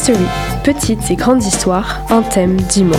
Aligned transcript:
History, 0.00 0.26
petites 0.62 1.10
et 1.10 1.16
grandes 1.16 1.42
histoires, 1.42 2.02
un 2.10 2.22
thème, 2.22 2.56
dix 2.56 2.84
mots. 2.84 2.94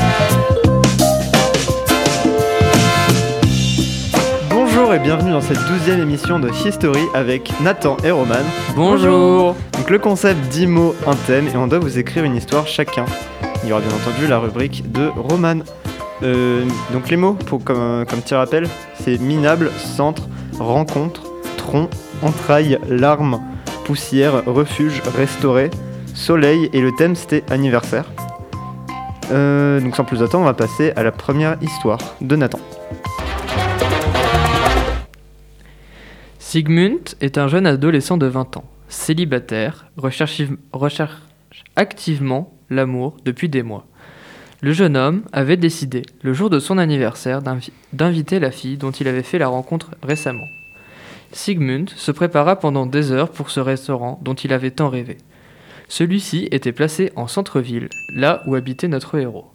Bonjour 4.50 4.94
et 4.94 5.00
bienvenue 5.00 5.32
dans 5.32 5.40
cette 5.40 5.66
douzième 5.70 6.02
émission 6.02 6.40
de 6.40 6.50
History 6.50 7.00
avec 7.14 7.54
Nathan 7.62 7.96
et 8.04 8.12
Roman. 8.12 8.44
Bonjour 8.76 9.56
Donc 9.78 9.90
le 9.90 9.98
concept 9.98 10.42
10 10.50 10.68
mots, 10.68 10.94
un 11.08 11.16
thème 11.16 11.48
et 11.48 11.56
on 11.56 11.68
doit 11.68 11.80
vous 11.80 11.98
écrire 11.98 12.26
une 12.26 12.36
histoire 12.36 12.68
chacun. 12.68 13.06
Il 13.64 13.70
y 13.70 13.72
aura 13.72 13.80
bien 13.80 13.96
entendu 13.96 14.28
la 14.28 14.40
rubrique 14.40 14.92
de 14.92 15.08
Roman. 15.08 15.60
Euh, 16.22 16.66
donc 16.92 17.10
les 17.10 17.16
mots, 17.16 17.34
pour, 17.34 17.64
comme, 17.64 18.06
comme 18.10 18.20
petit 18.20 18.36
rappel, 18.36 18.68
c'est 19.02 19.18
minable, 19.22 19.72
centre, 19.78 20.28
rencontre, 20.60 21.24
tronc, 21.56 21.90
entraille, 22.22 22.78
larme, 22.90 23.40
poussière, 23.86 24.44
refuge, 24.46 25.02
restauré, 25.16 25.72
soleil 26.20 26.70
et 26.74 26.82
le 26.82 26.92
thème 26.92 27.16
c'était 27.16 27.44
anniversaire. 27.52 28.06
Euh, 29.32 29.80
donc 29.80 29.96
sans 29.96 30.04
plus 30.06 30.22
attendre, 30.22 30.44
on 30.44 30.48
va 30.48 30.54
passer 30.54 30.92
à 30.96 31.04
la 31.04 31.12
première 31.12 31.58
histoire 31.62 32.00
de 32.22 32.36
Nathan. 32.36 32.60
Sigmund 36.40 37.10
est 37.22 37.38
un 37.38 37.48
jeune 37.48 37.66
adolescent 37.68 38.18
de 38.18 38.26
20 38.26 38.58
ans, 38.58 38.64
célibataire, 38.88 39.86
recherche, 39.98 40.42
activement 41.76 42.54
l'amour 42.70 43.18
depuis 43.24 43.50
des 43.50 43.62
mois. 43.64 43.86
Le 44.62 44.74
jeune 44.74 44.98
homme 44.98 45.22
avait 45.32 45.58
décidé, 45.58 46.02
le 46.22 46.34
jour 46.34 46.50
de 46.50 46.60
son 46.60 46.78
anniversaire, 46.80 47.42
d'invi- 47.42 47.72
d'inviter 47.94 48.40
la 48.40 48.52
fille 48.52 48.78
dont 48.78 48.92
il 48.92 49.08
avait 49.08 49.24
fait 49.24 49.38
la 49.38 49.48
rencontre 49.48 49.92
récemment. 50.04 50.48
Sigmund 51.32 51.90
se 51.96 52.12
prépara 52.12 52.56
pendant 52.58 52.86
des 52.88 53.12
heures 53.12 53.30
pour 53.30 53.52
ce 53.52 53.60
restaurant 53.60 54.20
dont 54.24 54.34
il 54.34 54.52
avait 54.52 54.72
tant 54.72 54.90
rêvé. 54.90 55.18
Celui-ci 55.90 56.48
était 56.52 56.72
placé 56.72 57.12
en 57.16 57.28
centre-ville, 57.28 57.90
là 58.16 58.44
où 58.46 58.56
habitait 58.56 58.88
notre 58.88 59.18
héros. 59.18 59.52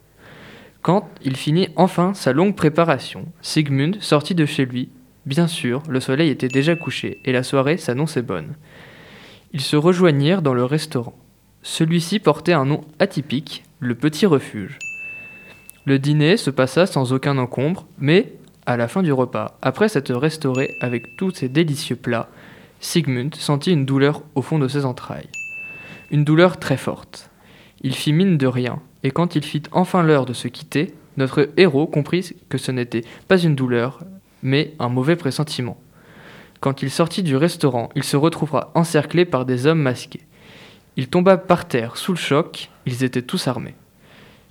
Quand 0.82 1.08
il 1.22 1.36
finit 1.36 1.68
enfin 1.76 2.12
sa 2.12 2.32
longue 2.32 2.56
préparation, 2.56 3.24
Sigmund 3.40 3.96
sortit 4.02 4.34
de 4.34 4.44
chez 4.44 4.66
lui. 4.66 4.90
Bien 5.24 5.46
sûr, 5.46 5.82
le 5.88 6.00
soleil 6.00 6.28
était 6.28 6.48
déjà 6.48 6.74
couché 6.74 7.20
et 7.24 7.32
la 7.32 7.44
soirée 7.44 7.78
s'annonçait 7.78 8.20
bonne. 8.20 8.54
Ils 9.52 9.62
se 9.62 9.76
rejoignirent 9.76 10.42
dans 10.42 10.52
le 10.52 10.64
restaurant. 10.64 11.16
Celui-ci 11.62 12.18
portait 12.18 12.52
un 12.52 12.66
nom 12.66 12.82
atypique, 12.98 13.62
le 13.78 13.94
Petit 13.94 14.26
Refuge. 14.26 14.78
Le 15.86 15.98
dîner 15.98 16.36
se 16.36 16.50
passa 16.50 16.84
sans 16.86 17.12
aucun 17.12 17.38
encombre, 17.38 17.86
mais 17.98 18.34
à 18.66 18.76
la 18.76 18.88
fin 18.88 19.02
du 19.02 19.12
repas, 19.12 19.56
après 19.62 19.88
s'être 19.88 20.14
restauré 20.14 20.74
avec 20.80 21.16
tous 21.16 21.30
ces 21.30 21.48
délicieux 21.48 21.96
plats, 21.96 22.28
Sigmund 22.80 23.34
sentit 23.36 23.72
une 23.72 23.86
douleur 23.86 24.22
au 24.34 24.42
fond 24.42 24.58
de 24.58 24.68
ses 24.68 24.84
entrailles. 24.84 25.28
Une 26.14 26.22
douleur 26.22 26.60
très 26.60 26.76
forte. 26.76 27.28
Il 27.82 27.92
fit 27.92 28.12
mine 28.12 28.38
de 28.38 28.46
rien, 28.46 28.78
et 29.02 29.10
quand 29.10 29.34
il 29.34 29.42
fit 29.42 29.64
enfin 29.72 30.04
l'heure 30.04 30.26
de 30.26 30.32
se 30.32 30.46
quitter, 30.46 30.94
notre 31.16 31.50
héros 31.56 31.88
comprit 31.88 32.36
que 32.48 32.56
ce 32.56 32.70
n'était 32.70 33.02
pas 33.26 33.36
une 33.36 33.56
douleur, 33.56 33.98
mais 34.40 34.74
un 34.78 34.88
mauvais 34.88 35.16
pressentiment. 35.16 35.76
Quand 36.60 36.82
il 36.82 36.90
sortit 36.92 37.24
du 37.24 37.34
restaurant, 37.34 37.88
il 37.96 38.04
se 38.04 38.16
retrouva 38.16 38.70
encerclé 38.76 39.24
par 39.24 39.44
des 39.44 39.66
hommes 39.66 39.82
masqués. 39.82 40.24
Il 40.96 41.08
tomba 41.08 41.36
par 41.36 41.66
terre 41.66 41.96
sous 41.96 42.12
le 42.12 42.18
choc, 42.18 42.70
ils 42.86 43.02
étaient 43.02 43.20
tous 43.20 43.48
armés. 43.48 43.74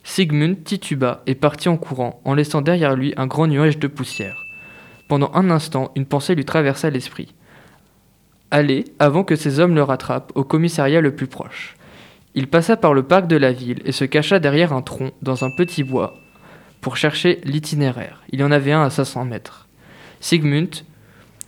Sigmund 0.03 0.65
tituba 0.65 1.23
et 1.27 1.33
partit 1.33 1.69
en 1.69 1.77
courant, 1.77 2.19
en 2.25 2.33
laissant 2.33 2.61
derrière 2.61 2.93
lui 2.93 3.13
un 3.15 3.25
grand 3.27 3.47
nuage 3.47 3.79
de 3.79 3.87
poussière. 3.87 4.47
Pendant 5.07 5.31
un 5.33 5.49
instant, 5.49 5.93
une 5.95 6.07
pensée 6.07 6.35
lui 6.35 6.43
traversa 6.43 6.89
l'esprit. 6.89 7.33
Aller, 8.53 8.85
avant 8.99 9.23
que 9.23 9.35
ces 9.35 9.59
hommes 9.59 9.73
le 9.73 9.81
rattrapent, 9.81 10.31
au 10.35 10.43
commissariat 10.43 11.01
le 11.01 11.15
plus 11.15 11.25
proche. 11.25 11.75
Il 12.35 12.47
passa 12.47 12.77
par 12.77 12.93
le 12.93 13.01
parc 13.01 13.25
de 13.25 13.35
la 13.35 13.51
ville 13.51 13.81
et 13.83 13.91
se 13.91 14.05
cacha 14.05 14.37
derrière 14.37 14.73
un 14.73 14.83
tronc 14.83 15.09
dans 15.23 15.43
un 15.43 15.49
petit 15.57 15.81
bois 15.81 16.13
pour 16.79 16.95
chercher 16.95 17.41
l'itinéraire. 17.45 18.21
Il 18.29 18.39
y 18.39 18.43
en 18.43 18.51
avait 18.51 18.71
un 18.71 18.83
à 18.83 18.91
500 18.91 19.25
mètres. 19.25 19.67
Sigmund 20.19 20.69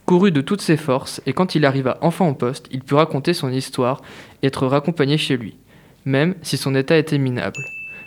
courut 0.07 0.31
de 0.31 0.41
toutes 0.41 0.61
ses 0.61 0.77
forces 0.77 1.21
et 1.27 1.33
quand 1.33 1.53
il 1.53 1.65
arriva 1.65 1.99
enfin 2.01 2.27
au 2.27 2.33
poste, 2.33 2.65
il 2.71 2.81
put 2.81 2.95
raconter 2.95 3.35
son 3.35 3.51
histoire 3.51 4.01
et 4.41 4.47
être 4.47 4.65
raccompagné 4.65 5.19
chez 5.19 5.37
lui, 5.37 5.57
même 6.05 6.33
si 6.41 6.57
son 6.57 6.73
état 6.73 6.97
était 6.97 7.19
minable. 7.19 7.61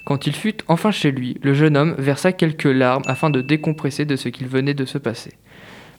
Quand 0.07 0.27
il 0.27 0.35
fut 0.35 0.57
enfin 0.67 0.91
chez 0.91 1.13
lui, 1.13 1.39
le 1.45 1.55
jeune 1.55 1.77
homme 1.77 1.95
versa 1.99 2.33
quelques 2.33 2.65
larmes 2.65 3.05
afin 3.07 3.31
de 3.31 3.43
décompresser 3.43 4.07
de 4.07 4.17
ce 4.17 4.29
qu'il 4.29 4.49
venait 4.49 4.75
de 4.75 4.87
se 4.87 4.99
passer. 4.99 5.35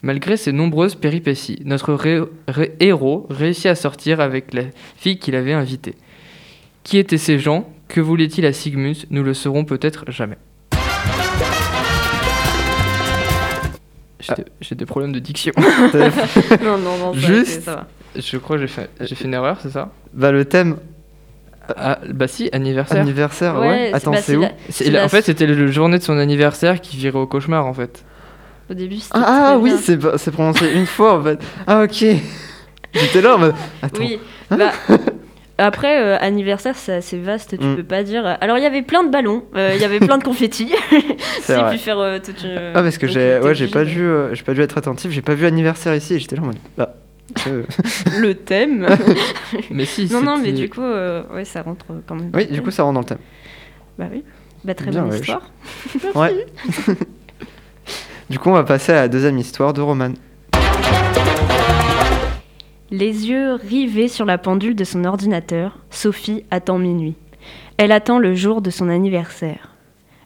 Malgré 0.01 0.37
ces 0.37 0.51
nombreuses 0.53 0.95
péripéties, 0.95 1.59
notre 1.65 1.93
ré- 1.93 2.21
ré- 2.47 2.73
héros 2.79 3.27
réussit 3.29 3.65
à 3.65 3.75
sortir 3.75 4.21
avec 4.21 4.53
la 4.53 4.63
fille 4.95 5.19
qu'il 5.19 5.35
avait 5.35 5.53
invitée. 5.53 5.95
Qui 6.83 6.97
étaient 6.97 7.17
ces 7.17 7.37
gens? 7.37 7.69
Que 7.89 7.99
voulait-il 7.99 8.45
à 8.45 8.53
Sigmund? 8.53 8.95
Nous 9.09 9.23
le 9.23 9.33
saurons 9.33 9.65
peut-être 9.65 10.09
jamais. 10.09 10.37
J'ai 14.61 14.75
des- 14.75 14.85
problèmes 14.85 15.11
de 15.11 15.19
diction. 15.19 15.53
non, 15.57 16.77
non, 16.77 16.97
non, 16.97 17.13
ça, 17.13 17.19
Juste- 17.27 17.45
c'est- 17.51 17.61
ça 17.61 17.75
va. 17.75 17.87
Je 18.15 18.37
crois 18.37 18.57
que 18.57 18.65
j'ai 18.65 18.67
fait, 18.67 18.89
une 19.23 19.33
erreur, 19.33 19.57
c'est 19.61 19.69
ça? 19.69 19.91
Bah 20.13 20.31
le 20.31 20.43
thème 20.45 20.77
ah, 21.77 21.99
Bah 22.11 22.27
si, 22.27 22.49
anniversaire. 22.51 23.01
anniversaire, 23.01 23.55
ouais. 23.59 23.67
Ouais, 23.67 23.91
Attends, 23.93 24.11
bah, 24.11 24.17
c'est 24.21 24.35
où 24.35 24.41
la- 24.91 25.05
En 25.05 25.09
fait, 25.09 25.21
c'était 25.23 25.45
la 25.45 25.67
journée 25.67 25.99
de 25.99 26.03
son 26.03 26.17
anniversaire 26.17 26.81
qui 26.81 26.97
virait 26.97 27.19
au 27.19 27.27
cauchemar, 27.27 27.65
en 27.65 27.73
fait. 27.73 28.03
Au 28.69 28.73
début, 28.73 28.97
c'était 28.97 29.17
Ah, 29.17 29.23
ah, 29.27 29.57
très 29.59 29.61
oui, 29.61 29.73
c'est 30.17 30.31
prononcé 30.31 30.71
une 30.73 30.85
fois 30.85 31.17
en 31.19 31.23
fait. 31.23 31.39
Ah 31.67 31.83
ok. 31.83 32.05
J'étais 32.93 33.21
là 33.21 33.35
en 33.35 33.39
mode. 33.39 33.55
Attends. 33.81 33.99
Oui, 33.99 34.19
bah, 34.49 34.71
après, 35.57 36.01
euh, 36.01 36.17
anniversaire, 36.19 36.75
c'est 36.75 36.93
assez 36.93 37.19
vaste, 37.19 37.57
tu 37.59 37.65
Mm. 37.65 37.75
peux 37.77 37.83
pas 37.83 38.03
dire. 38.03 38.37
Alors, 38.41 38.57
il 38.57 38.63
y 38.63 38.67
avait 38.67 38.81
plein 38.81 39.03
de 39.03 39.09
ballons, 39.09 39.43
euh, 39.55 39.73
il 39.75 39.81
y 39.81 39.85
avait 39.85 39.99
plein 39.99 40.17
de 40.17 40.23
confettis. 40.23 40.71
C'est 41.41 41.55
J'ai 41.55 41.61
vrai. 41.61 41.71
pu 41.73 41.77
faire 41.79 41.99
euh, 41.99 42.19
toute 42.23 42.43
une. 42.43 42.57
Ah 42.75 42.81
parce 42.83 42.97
que 42.97 43.07
j'ai 43.07 43.39
ouais 43.39 43.67
pas 43.67 43.85
dû 43.85 44.01
euh, 44.03 44.33
j'ai 44.35 44.43
pas 44.43 44.53
dû 44.53 44.61
être 44.61 44.77
attentif 44.77 45.11
j'ai 45.11 45.21
pas 45.21 45.33
vu 45.35 45.45
anniversaire 45.45 45.95
ici 45.95 46.13
et 46.15 46.19
j'étais 46.19 46.35
là 46.35 46.43
en 46.43 46.45
mode 46.47 46.57
bah 46.77 46.95
euh, 47.47 47.63
Le 48.19 48.33
thème. 48.33 48.87
Mais 49.71 49.85
si, 49.85 50.07
non, 50.11 50.21
non, 50.21 50.37
mais 50.37 50.51
du 50.51 50.69
coup, 50.69 50.81
euh, 50.81 51.23
ouais, 51.33 51.45
ça 51.45 51.61
rentre 51.61 51.85
quand 52.07 52.15
même. 52.15 52.31
oui 52.33 52.47
du 52.47 52.61
coup 52.61 52.71
ça 52.71 52.83
rentre 52.83 52.93
dans 52.95 52.99
le 53.01 53.05
thème 53.05 53.17
Bah 53.97 54.05
oui. 54.11 54.23
Bah, 54.63 54.73
très 54.73 54.89
Bien, 54.91 55.01
bonne 55.03 55.11
ouais, 55.11 55.19
histoire. 55.19 55.51
ouais 56.15 56.45
du 58.29 58.39
coup 58.39 58.49
on 58.49 58.53
va 58.53 58.63
passer 58.63 58.91
à 58.91 59.01
la 59.01 59.07
deuxième 59.07 59.37
histoire 59.37 59.73
de 59.73 59.81
Roman 59.81 60.13
Les 62.91 63.27
yeux 63.29 63.53
rivés 63.53 64.07
sur 64.07 64.25
la 64.25 64.37
pendule 64.37 64.75
de 64.75 64.83
son 64.83 65.05
ordinateur, 65.05 65.77
Sophie 65.89 66.45
attend 66.51 66.77
minuit. 66.77 67.15
Elle 67.77 67.91
attend 67.91 68.19
le 68.19 68.35
jour 68.35 68.61
de 68.61 68.69
son 68.69 68.89
anniversaire. 68.89 69.75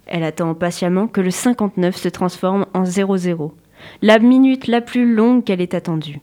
Elle 0.06 0.24
attend 0.24 0.53
patiemment 0.53 1.08
que 1.08 1.22
le 1.22 1.31
59 1.31 1.96
se 1.96 2.09
transforme 2.09 2.66
en 2.74 2.86
00, 2.86 3.53
la 4.02 4.19
minute 4.19 4.68
la 4.68 4.81
plus 4.81 5.13
longue 5.13 5.44
qu'elle 5.44 5.62
ait 5.62 5.75
attendue. 5.75 6.19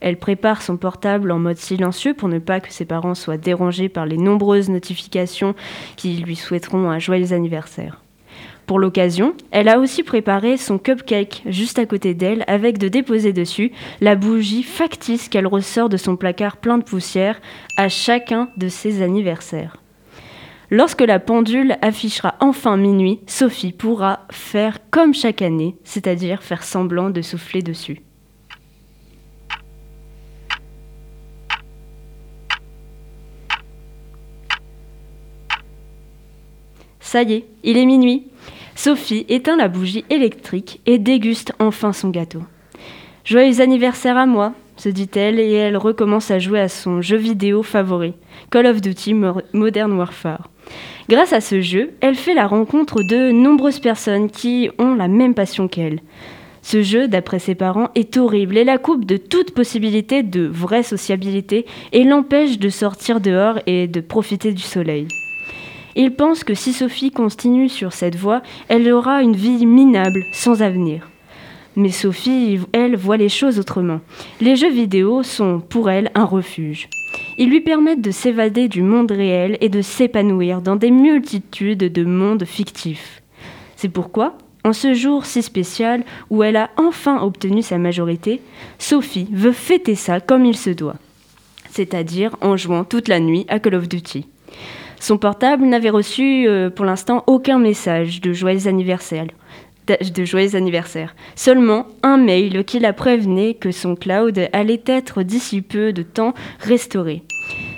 Elle 0.00 0.18
prépare 0.18 0.62
son 0.62 0.76
portable 0.76 1.30
en 1.30 1.38
mode 1.38 1.58
silencieux 1.58 2.14
pour 2.14 2.28
ne 2.28 2.40
pas 2.40 2.58
que 2.60 2.72
ses 2.72 2.84
parents 2.84 3.14
soient 3.14 3.36
dérangés 3.36 3.88
par 3.88 4.04
les 4.04 4.16
nombreuses 4.16 4.68
notifications 4.68 5.54
qui 5.94 6.16
lui 6.16 6.34
souhaiteront 6.34 6.90
un 6.90 6.98
joyeux 6.98 7.32
anniversaire. 7.32 8.01
Pour 8.72 8.80
l'occasion, 8.80 9.34
elle 9.50 9.68
a 9.68 9.78
aussi 9.78 10.02
préparé 10.02 10.56
son 10.56 10.78
cupcake 10.78 11.42
juste 11.44 11.78
à 11.78 11.84
côté 11.84 12.14
d'elle 12.14 12.42
avec 12.46 12.78
de 12.78 12.88
déposer 12.88 13.34
dessus 13.34 13.70
la 14.00 14.14
bougie 14.14 14.62
factice 14.62 15.28
qu'elle 15.28 15.46
ressort 15.46 15.90
de 15.90 15.98
son 15.98 16.16
placard 16.16 16.56
plein 16.56 16.78
de 16.78 16.82
poussière 16.82 17.38
à 17.76 17.90
chacun 17.90 18.48
de 18.56 18.68
ses 18.70 19.02
anniversaires. 19.02 19.76
Lorsque 20.70 21.02
la 21.02 21.18
pendule 21.18 21.76
affichera 21.82 22.36
enfin 22.40 22.78
minuit, 22.78 23.20
Sophie 23.26 23.72
pourra 23.72 24.20
faire 24.30 24.78
comme 24.90 25.12
chaque 25.12 25.42
année, 25.42 25.76
c'est-à-dire 25.84 26.42
faire 26.42 26.62
semblant 26.62 27.10
de 27.10 27.20
souffler 27.20 27.60
dessus. 27.60 28.00
Ça 37.00 37.22
y 37.22 37.34
est, 37.34 37.44
il 37.64 37.76
est 37.76 37.84
minuit. 37.84 38.31
Sophie 38.74 39.26
éteint 39.28 39.56
la 39.56 39.68
bougie 39.68 40.04
électrique 40.10 40.80
et 40.86 40.98
déguste 40.98 41.52
enfin 41.58 41.92
son 41.92 42.08
gâteau. 42.10 42.42
Joyeux 43.24 43.60
anniversaire 43.60 44.16
à 44.16 44.26
moi, 44.26 44.52
se 44.76 44.88
dit-elle, 44.88 45.38
et 45.38 45.52
elle 45.52 45.76
recommence 45.76 46.30
à 46.30 46.38
jouer 46.38 46.60
à 46.60 46.68
son 46.68 47.00
jeu 47.02 47.16
vidéo 47.16 47.62
favori, 47.62 48.14
Call 48.50 48.66
of 48.66 48.80
Duty 48.80 49.14
Mo- 49.14 49.42
Modern 49.52 49.92
Warfare. 49.92 50.48
Grâce 51.08 51.32
à 51.32 51.40
ce 51.40 51.60
jeu, 51.60 51.90
elle 52.00 52.14
fait 52.14 52.34
la 52.34 52.46
rencontre 52.46 53.02
de 53.02 53.30
nombreuses 53.30 53.80
personnes 53.80 54.30
qui 54.30 54.70
ont 54.78 54.94
la 54.94 55.08
même 55.08 55.34
passion 55.34 55.68
qu'elle. 55.68 56.00
Ce 56.62 56.82
jeu, 56.82 57.08
d'après 57.08 57.40
ses 57.40 57.56
parents, 57.56 57.90
est 57.96 58.16
horrible 58.16 58.56
et 58.56 58.64
la 58.64 58.78
coupe 58.78 59.04
de 59.04 59.16
toute 59.16 59.52
possibilité 59.52 60.22
de 60.22 60.46
vraie 60.46 60.84
sociabilité 60.84 61.66
et 61.92 62.04
l'empêche 62.04 62.58
de 62.58 62.68
sortir 62.68 63.20
dehors 63.20 63.58
et 63.66 63.88
de 63.88 64.00
profiter 64.00 64.52
du 64.52 64.62
soleil. 64.62 65.08
Il 65.96 66.14
pense 66.14 66.44
que 66.44 66.54
si 66.54 66.72
Sophie 66.72 67.10
continue 67.10 67.68
sur 67.68 67.92
cette 67.92 68.16
voie, 68.16 68.42
elle 68.68 68.90
aura 68.90 69.22
une 69.22 69.36
vie 69.36 69.66
minable, 69.66 70.24
sans 70.32 70.62
avenir. 70.62 71.08
Mais 71.76 71.90
Sophie, 71.90 72.60
elle, 72.72 72.96
voit 72.96 73.16
les 73.16 73.28
choses 73.28 73.58
autrement. 73.58 74.00
Les 74.40 74.56
jeux 74.56 74.70
vidéo 74.70 75.22
sont 75.22 75.60
pour 75.60 75.90
elle 75.90 76.10
un 76.14 76.24
refuge. 76.24 76.88
Ils 77.38 77.48
lui 77.48 77.60
permettent 77.60 78.02
de 78.02 78.10
s'évader 78.10 78.68
du 78.68 78.82
monde 78.82 79.10
réel 79.10 79.56
et 79.60 79.68
de 79.68 79.80
s'épanouir 79.80 80.60
dans 80.60 80.76
des 80.76 80.90
multitudes 80.90 81.92
de 81.92 82.04
mondes 82.04 82.44
fictifs. 82.44 83.22
C'est 83.76 83.88
pourquoi, 83.88 84.36
en 84.64 84.72
ce 84.72 84.94
jour 84.94 85.24
si 85.24 85.42
spécial 85.42 86.04
où 86.30 86.42
elle 86.42 86.56
a 86.56 86.70
enfin 86.76 87.22
obtenu 87.22 87.62
sa 87.62 87.78
majorité, 87.78 88.42
Sophie 88.78 89.28
veut 89.32 89.52
fêter 89.52 89.94
ça 89.94 90.20
comme 90.20 90.44
il 90.44 90.56
se 90.56 90.70
doit, 90.70 90.96
c'est-à-dire 91.70 92.36
en 92.42 92.56
jouant 92.56 92.84
toute 92.84 93.08
la 93.08 93.18
nuit 93.18 93.46
à 93.48 93.58
Call 93.58 93.74
of 93.74 93.88
Duty. 93.88 94.26
Son 95.02 95.18
portable 95.18 95.64
n'avait 95.64 95.90
reçu 95.90 96.46
euh, 96.46 96.70
pour 96.70 96.84
l'instant 96.84 97.24
aucun 97.26 97.58
message 97.58 98.20
de 98.20 98.32
joyeux 98.32 98.68
anniversaire. 98.68 99.32
Seulement 101.34 101.86
un 102.04 102.18
mail 102.18 102.64
qui 102.64 102.78
la 102.78 102.92
prévenait 102.92 103.54
que 103.54 103.72
son 103.72 103.96
cloud 103.96 104.48
allait 104.52 104.84
être 104.86 105.24
d'ici 105.24 105.60
peu 105.60 105.92
de 105.92 106.02
temps 106.02 106.34
restauré. 106.60 107.24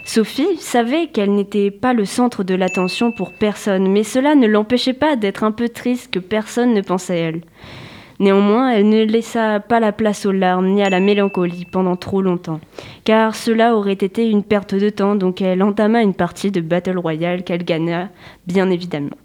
Sophie 0.04 0.58
savait 0.58 1.06
qu'elle 1.06 1.32
n'était 1.32 1.70
pas 1.70 1.94
le 1.94 2.04
centre 2.04 2.44
de 2.44 2.54
l'attention 2.54 3.10
pour 3.10 3.32
personne, 3.32 3.90
mais 3.90 4.02
cela 4.02 4.34
ne 4.34 4.46
l'empêchait 4.46 4.92
pas 4.92 5.16
d'être 5.16 5.44
un 5.44 5.52
peu 5.52 5.70
triste 5.70 6.10
que 6.10 6.18
personne 6.18 6.74
ne 6.74 6.82
pense 6.82 7.08
à 7.08 7.14
elle. 7.14 7.40
Néanmoins, 8.20 8.70
elle 8.70 8.88
ne 8.88 9.04
laissa 9.04 9.60
pas 9.60 9.80
la 9.80 9.92
place 9.92 10.24
aux 10.24 10.32
larmes 10.32 10.68
ni 10.68 10.82
à 10.82 10.90
la 10.90 11.00
mélancolie 11.00 11.64
pendant 11.64 11.96
trop 11.96 12.22
longtemps, 12.22 12.60
car 13.04 13.34
cela 13.34 13.74
aurait 13.76 13.92
été 13.92 14.28
une 14.28 14.44
perte 14.44 14.74
de 14.74 14.88
temps, 14.88 15.16
donc 15.16 15.42
elle 15.42 15.62
entama 15.62 16.02
une 16.02 16.14
partie 16.14 16.50
de 16.50 16.60
Battle 16.60 16.98
Royale 16.98 17.42
qu'elle 17.42 17.64
gagna, 17.64 18.10
bien 18.46 18.70
évidemment. 18.70 19.16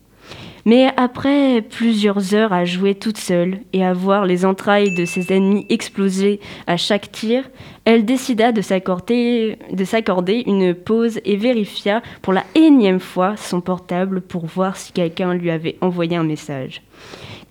Mais 0.65 0.89
après 0.97 1.61
plusieurs 1.61 2.35
heures 2.35 2.53
à 2.53 2.65
jouer 2.65 2.93
toute 2.95 3.17
seule 3.17 3.59
et 3.73 3.83
à 3.83 3.93
voir 3.93 4.25
les 4.25 4.45
entrailles 4.45 4.93
de 4.93 5.05
ses 5.05 5.33
ennemis 5.33 5.65
exploser 5.69 6.39
à 6.67 6.77
chaque 6.77 7.11
tir, 7.11 7.49
elle 7.85 8.05
décida 8.05 8.51
de 8.51 8.61
s'accorder 8.61 9.57
de 9.71 9.83
s'accorder 9.83 10.43
une 10.45 10.73
pause 10.73 11.21
et 11.25 11.37
vérifia 11.37 12.01
pour 12.21 12.33
la 12.33 12.43
énième 12.55 12.99
fois 12.99 13.37
son 13.37 13.61
portable 13.61 14.21
pour 14.21 14.45
voir 14.45 14.75
si 14.75 14.91
quelqu'un 14.91 15.33
lui 15.33 15.49
avait 15.49 15.77
envoyé 15.81 16.17
un 16.17 16.23
message. 16.23 16.81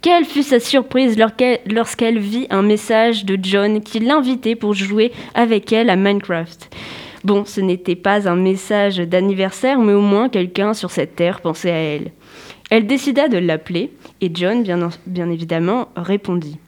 Quelle 0.01 0.25
fut 0.25 0.45
sa 0.45 0.61
surprise 0.61 1.19
lorsqu'elle 1.67 2.19
vit 2.21 2.47
un 2.51 2.63
message 2.63 3.25
de 3.25 3.37
John 3.43 3.81
qui 3.81 3.99
l'invitait 3.99 4.55
pour 4.55 4.73
jouer 4.73 5.11
avec 5.35 5.73
elle 5.73 5.91
à 5.91 5.97
Minecraft. 5.97 6.71
Bon, 7.25 7.45
ce 7.45 7.61
n'était 7.61 7.97
pas 7.97 8.29
un 8.29 8.37
message 8.37 8.99
d'anniversaire, 8.99 9.81
mais 9.81 9.93
au 9.93 10.01
moins 10.01 10.29
quelqu'un 10.29 10.73
sur 10.73 10.93
cette 10.93 11.17
terre 11.17 11.41
pensait 11.41 11.73
à 11.73 11.75
elle. 11.75 12.13
Elle 12.71 12.87
décida 12.87 13.27
de 13.27 13.39
l'appeler, 13.39 13.91
et 14.21 14.31
John, 14.33 14.63
bien, 15.07 15.31
évidemment, 15.31 15.89
répondit. 15.97 16.59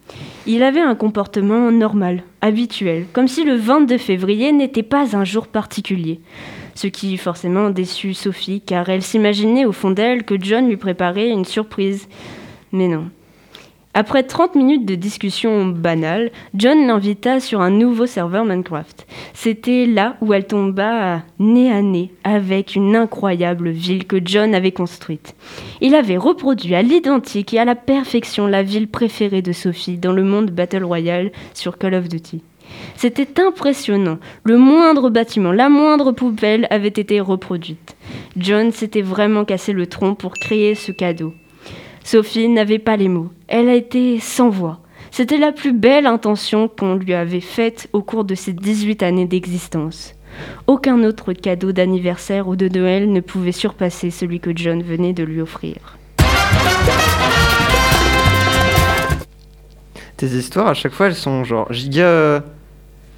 Il 0.46 0.64
avait 0.64 0.80
un 0.80 0.96
comportement 0.96 1.70
normal, 1.70 2.24
habituel, 2.40 3.06
comme 3.12 3.28
si 3.28 3.44
le 3.44 3.54
22 3.54 3.98
février 3.98 4.50
n'était 4.50 4.82
pas 4.82 5.16
un 5.16 5.24
jour 5.24 5.46
particulier. 5.46 6.20
Ce 6.74 6.88
qui 6.88 7.16
forcément 7.16 7.70
déçut 7.70 8.14
Sophie, 8.14 8.60
car 8.60 8.88
elle 8.88 9.02
s'imaginait 9.02 9.66
au 9.66 9.72
fond 9.72 9.90
d'elle 9.90 10.24
que 10.24 10.40
John 10.40 10.68
lui 10.68 10.76
préparait 10.76 11.28
une 11.28 11.44
surprise. 11.44 12.08
Mais 12.72 12.88
non, 12.88 13.10
après 13.92 14.22
30 14.22 14.54
minutes 14.54 14.86
de 14.86 14.94
discussion 14.94 15.66
banale, 15.66 16.30
John 16.54 16.86
l'invita 16.86 17.40
sur 17.40 17.60
un 17.60 17.70
nouveau 17.70 18.06
serveur 18.06 18.44
Minecraft. 18.44 19.04
C'était 19.34 19.84
là 19.84 20.16
où 20.20 20.32
elle 20.32 20.46
tomba 20.46 21.22
nez 21.40 21.72
à 21.72 21.82
nez 21.82 22.12
avec 22.22 22.76
une 22.76 22.94
incroyable 22.94 23.70
ville 23.70 24.06
que 24.06 24.20
John 24.24 24.54
avait 24.54 24.70
construite. 24.70 25.34
Il 25.80 25.96
avait 25.96 26.16
reproduit 26.16 26.76
à 26.76 26.82
l'identique 26.82 27.52
et 27.52 27.58
à 27.58 27.64
la 27.64 27.74
perfection 27.74 28.46
la 28.46 28.62
ville 28.62 28.86
préférée 28.86 29.42
de 29.42 29.52
Sophie 29.52 29.98
dans 29.98 30.12
le 30.12 30.22
monde 30.22 30.52
Battle 30.52 30.84
Royale 30.84 31.32
sur 31.52 31.76
Call 31.76 31.94
of 31.94 32.08
Duty. 32.08 32.42
C'était 32.94 33.40
impressionnant. 33.42 34.18
Le 34.44 34.56
moindre 34.56 35.10
bâtiment, 35.10 35.50
la 35.50 35.68
moindre 35.68 36.12
poubelle 36.12 36.68
avait 36.70 36.86
été 36.86 37.18
reproduite. 37.18 37.96
John 38.36 38.70
s'était 38.70 39.02
vraiment 39.02 39.44
cassé 39.44 39.72
le 39.72 39.88
tronc 39.88 40.14
pour 40.14 40.34
créer 40.34 40.76
ce 40.76 40.92
cadeau. 40.92 41.34
Sophie 42.10 42.48
n'avait 42.48 42.80
pas 42.80 42.96
les 42.96 43.06
mots. 43.06 43.30
Elle 43.46 43.68
a 43.68 43.74
été 43.76 44.18
sans 44.18 44.48
voix. 44.48 44.80
C'était 45.12 45.38
la 45.38 45.52
plus 45.52 45.72
belle 45.72 46.06
intention 46.06 46.66
qu'on 46.66 46.96
lui 46.96 47.14
avait 47.14 47.38
faite 47.38 47.88
au 47.92 48.02
cours 48.02 48.24
de 48.24 48.34
ses 48.34 48.52
18 48.52 49.04
années 49.04 49.26
d'existence. 49.26 50.16
Aucun 50.66 51.04
autre 51.04 51.32
cadeau 51.32 51.70
d'anniversaire 51.70 52.48
ou 52.48 52.56
de 52.56 52.68
Noël 52.68 53.12
ne 53.12 53.20
pouvait 53.20 53.52
surpasser 53.52 54.10
celui 54.10 54.40
que 54.40 54.50
John 54.52 54.82
venait 54.82 55.12
de 55.12 55.22
lui 55.22 55.40
offrir. 55.40 55.76
Tes 60.16 60.26
histoires, 60.26 60.66
à 60.66 60.74
chaque 60.74 60.94
fois, 60.94 61.06
elles 61.06 61.14
sont 61.14 61.44
genre 61.44 61.72
giga 61.72 62.42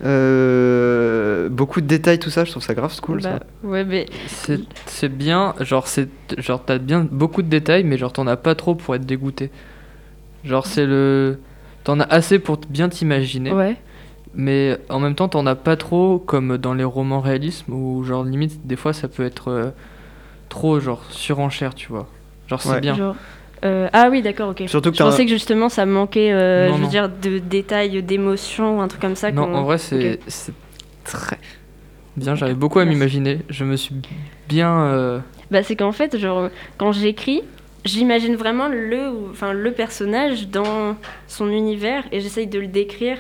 euh, 0.04 1.48
beaucoup 1.48 1.80
de 1.80 1.86
détails, 1.86 2.18
tout 2.18 2.30
ça, 2.30 2.44
je 2.44 2.50
trouve 2.50 2.62
ça 2.62 2.74
grave 2.74 2.98
cool. 3.00 3.20
Bah, 3.22 3.38
ça. 3.38 3.68
ouais, 3.68 3.84
mais 3.84 4.06
C'est 4.26 4.60
c'est 4.86 5.08
bien, 5.08 5.54
genre 5.60 5.86
c'est 5.86 6.08
genre 6.38 6.64
t'as 6.64 6.78
bien 6.78 7.06
beaucoup 7.10 7.42
de 7.42 7.48
détails, 7.48 7.84
mais 7.84 7.98
genre 7.98 8.12
t'en 8.12 8.26
as 8.26 8.36
pas 8.36 8.54
trop 8.54 8.74
pour 8.74 8.94
être 8.94 9.06
dégoûté. 9.06 9.50
Genre 10.44 10.66
c'est 10.66 10.86
le, 10.86 11.38
t'en 11.84 12.00
as 12.00 12.04
assez 12.04 12.38
pour 12.38 12.58
t- 12.60 12.66
bien 12.68 12.88
t'imaginer, 12.88 13.52
ouais. 13.52 13.76
mais 14.34 14.78
en 14.88 14.98
même 14.98 15.14
temps 15.14 15.28
t'en 15.28 15.46
as 15.46 15.54
pas 15.54 15.76
trop 15.76 16.18
comme 16.18 16.58
dans 16.58 16.74
les 16.74 16.84
romans 16.84 17.20
réalisme 17.20 17.72
où 17.72 18.02
genre 18.04 18.24
limite 18.24 18.66
des 18.66 18.76
fois 18.76 18.92
ça 18.92 19.06
peut 19.08 19.24
être 19.24 19.48
euh, 19.48 19.70
trop 20.48 20.80
genre 20.80 21.04
surenchère, 21.10 21.74
tu 21.74 21.88
vois. 21.88 22.08
Genre 22.48 22.60
c'est 22.60 22.70
Ouais. 22.70 22.80
bien. 22.80 22.94
Genre, 22.96 23.16
euh, 23.64 23.88
ah 23.92 24.08
oui, 24.10 24.22
d'accord, 24.22 24.50
ok. 24.50 24.64
Surtout 24.66 24.90
que 24.90 24.96
Je 24.96 25.02
un- 25.02 25.06
pensais 25.06 25.24
que 25.24 25.30
justement 25.30 25.68
ça 25.68 25.86
manquait, 25.86 26.32
euh, 26.32 26.68
Non, 26.68 26.72
je 26.74 26.78
veux 26.78 26.84
non. 26.84 26.88
dire, 26.90 27.08
de 27.08 27.38
détails, 27.38 28.02
d'émotions, 28.02 28.80
un 28.82 28.88
truc 28.88 29.00
comme 29.00 29.16
ça. 29.16 29.30
Non, 29.30 29.52
en 29.54 29.62
vrai, 29.64 29.78
c'est 29.78 30.18
très 31.04 31.38
bien. 32.16 32.34
J'arrive 32.34 32.56
beaucoup 32.56 32.78
à 32.78 32.84
m'imaginer. 32.84 33.40
Je 33.48 33.64
me 33.64 33.76
suis 33.76 33.94
bien. 34.48 34.76
euh, 34.86 35.18
Bah, 35.50 35.62
c'est 35.62 35.76
qu'en 35.76 35.92
fait, 35.92 36.16
genre, 36.18 36.48
quand 36.76 36.92
j'écris, 36.92 37.42
j'imagine 37.84 38.36
vraiment 38.36 38.68
le, 38.68 39.10
enfin, 39.30 39.52
le 39.52 39.70
personnage 39.72 40.48
dans 40.48 40.96
son 41.28 41.48
univers 41.48 42.04
et 42.12 42.20
j'essaye 42.20 42.46
de 42.46 42.58
le 42.58 42.66
décrire 42.68 43.18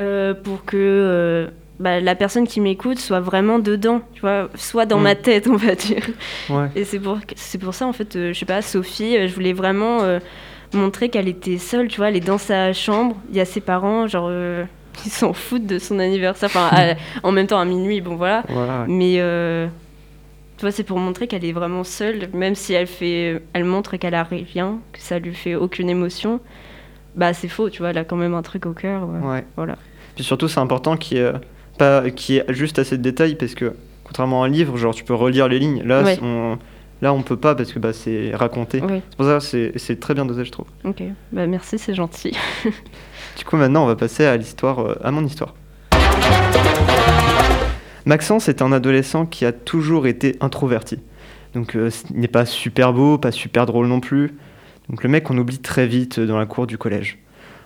euh, 0.00 0.34
pour 0.34 0.64
que 0.64 0.76
euh, 0.76 1.46
bah, 1.80 2.00
la 2.00 2.14
personne 2.14 2.46
qui 2.46 2.60
m'écoute 2.60 2.98
soit 2.98 3.20
vraiment 3.20 3.58
dedans, 3.58 4.00
tu 4.14 4.20
vois, 4.20 4.48
soit 4.56 4.84
dans 4.86 4.98
Mm. 4.98 5.02
ma 5.02 5.14
tête, 5.14 5.46
on 5.48 5.56
va 5.56 5.74
dire. 5.74 6.02
Ouais. 6.50 6.66
Et 6.74 6.84
c'est 6.84 6.98
pour, 6.98 7.18
c'est 7.36 7.58
pour 7.58 7.74
ça, 7.74 7.86
en 7.86 7.92
fait, 7.92 8.16
euh, 8.16 8.32
je 8.32 8.38
sais 8.38 8.46
pas, 8.46 8.62
Sophie, 8.62 9.16
euh, 9.16 9.28
je 9.28 9.34
voulais 9.34 9.52
vraiment 9.52 10.02
euh, 10.02 10.18
montrer 10.74 11.08
qu'elle 11.08 11.28
était 11.28 11.58
seule, 11.58 11.88
tu 11.88 11.98
vois, 11.98 12.08
elle 12.08 12.16
est 12.16 12.20
dans 12.26 12.38
sa 12.38 12.72
chambre, 12.72 13.16
il 13.30 13.36
y 13.36 13.40
a 13.40 13.44
ses 13.44 13.60
parents, 13.60 14.06
genre, 14.08 14.26
euh, 14.28 14.64
ils 15.06 15.10
s'en 15.10 15.32
foutent 15.32 15.66
de 15.66 15.78
son 15.78 15.98
anniversaire, 16.00 16.48
enfin, 16.52 16.68
à- 16.72 16.94
en 17.22 17.30
même 17.32 17.46
temps 17.46 17.60
à 17.60 17.64
minuit, 17.64 18.00
bon 18.00 18.16
voilà. 18.16 18.42
Voilà, 18.48 18.80
ouais. 18.80 18.86
Mais 18.88 19.68
tu 20.56 20.62
vois, 20.62 20.72
c'est 20.72 20.82
pour 20.82 20.98
montrer 20.98 21.28
qu'elle 21.28 21.44
est 21.44 21.52
vraiment 21.52 21.84
seule, 21.84 22.28
même 22.34 22.56
si 22.56 22.72
elle 22.74 22.88
fait, 22.88 23.40
elle 23.52 23.62
montre 23.64 23.96
qu'elle 23.96 24.14
a 24.16 24.24
rien, 24.24 24.80
que 24.92 24.98
ça 24.98 25.20
lui 25.20 25.32
fait 25.34 25.54
aucune 25.54 25.88
émotion. 25.88 26.40
Bah 27.14 27.32
c'est 27.32 27.46
faux, 27.48 27.70
tu 27.70 27.78
vois, 27.78 27.90
elle 27.90 27.98
a 27.98 28.04
quand 28.04 28.16
même 28.16 28.34
un 28.34 28.42
truc 28.42 28.66
au 28.66 28.72
cœur. 28.72 29.08
ouais. 29.08 29.24
Ouais. 29.28 29.44
Voilà. 29.56 29.76
Puis 30.16 30.24
surtout, 30.24 30.48
c'est 30.48 30.58
important 30.58 30.96
qu'il 30.96 31.18
y 31.18 31.20
ait, 31.20 31.32
pas, 31.78 32.10
qu'il 32.10 32.34
y 32.34 32.38
ait 32.38 32.44
juste 32.50 32.78
assez 32.78 32.96
de 32.98 33.02
détails 33.02 33.34
parce 33.36 33.54
que, 33.54 33.72
contrairement 34.04 34.42
à 34.42 34.46
un 34.46 34.50
livre, 34.50 34.76
genre 34.76 34.94
tu 34.94 35.04
peux 35.04 35.14
relire 35.14 35.48
les 35.48 35.58
lignes. 35.58 35.82
Là, 35.84 36.02
Ouais. 36.02 36.18
on, 36.22 36.58
là 37.00 37.12
on 37.14 37.22
peut 37.22 37.36
pas 37.36 37.54
parce 37.54 37.72
que 37.72 37.78
bah, 37.78 37.92
c'est 37.92 38.34
raconté. 38.34 38.80
C'est 38.80 39.16
pour 39.16 39.26
ça 39.26 39.38
que 39.38 39.44
c'est, 39.44 39.72
c'est 39.76 39.98
très 40.00 40.14
bien 40.14 40.26
dosé, 40.26 40.44
je 40.44 40.50
trouve. 40.52 40.66
ok. 40.84 41.02
Bah 41.32 41.46
merci, 41.46 41.78
c'est 41.78 41.94
gentil. 41.94 42.36
Du 43.38 43.44
coup, 43.44 43.56
maintenant, 43.56 43.84
on 43.84 43.86
va 43.86 43.94
passer 43.94 44.24
à 44.24 44.36
l'histoire, 44.36 44.80
euh, 44.80 44.94
à 45.04 45.12
mon 45.12 45.24
histoire. 45.24 45.54
Maxence 48.04 48.48
est 48.48 48.62
un 48.62 48.72
adolescent 48.72 49.26
qui 49.26 49.44
a 49.44 49.52
toujours 49.52 50.06
été 50.06 50.36
introverti. 50.40 50.98
Donc, 51.54 51.76
euh, 51.76 51.90
ce 51.90 52.04
n'est 52.12 52.26
pas 52.28 52.46
super 52.46 52.92
beau, 52.92 53.18
pas 53.18 53.30
super 53.30 53.66
drôle 53.66 53.86
non 53.86 54.00
plus. 54.00 54.34
Donc, 54.88 55.02
le 55.02 55.08
mec, 55.08 55.30
on 55.30 55.36
oublie 55.38 55.58
très 55.58 55.86
vite 55.86 56.18
euh, 56.18 56.26
dans 56.26 56.38
la 56.38 56.46
cour 56.46 56.66
du 56.66 56.78
collège. 56.78 57.18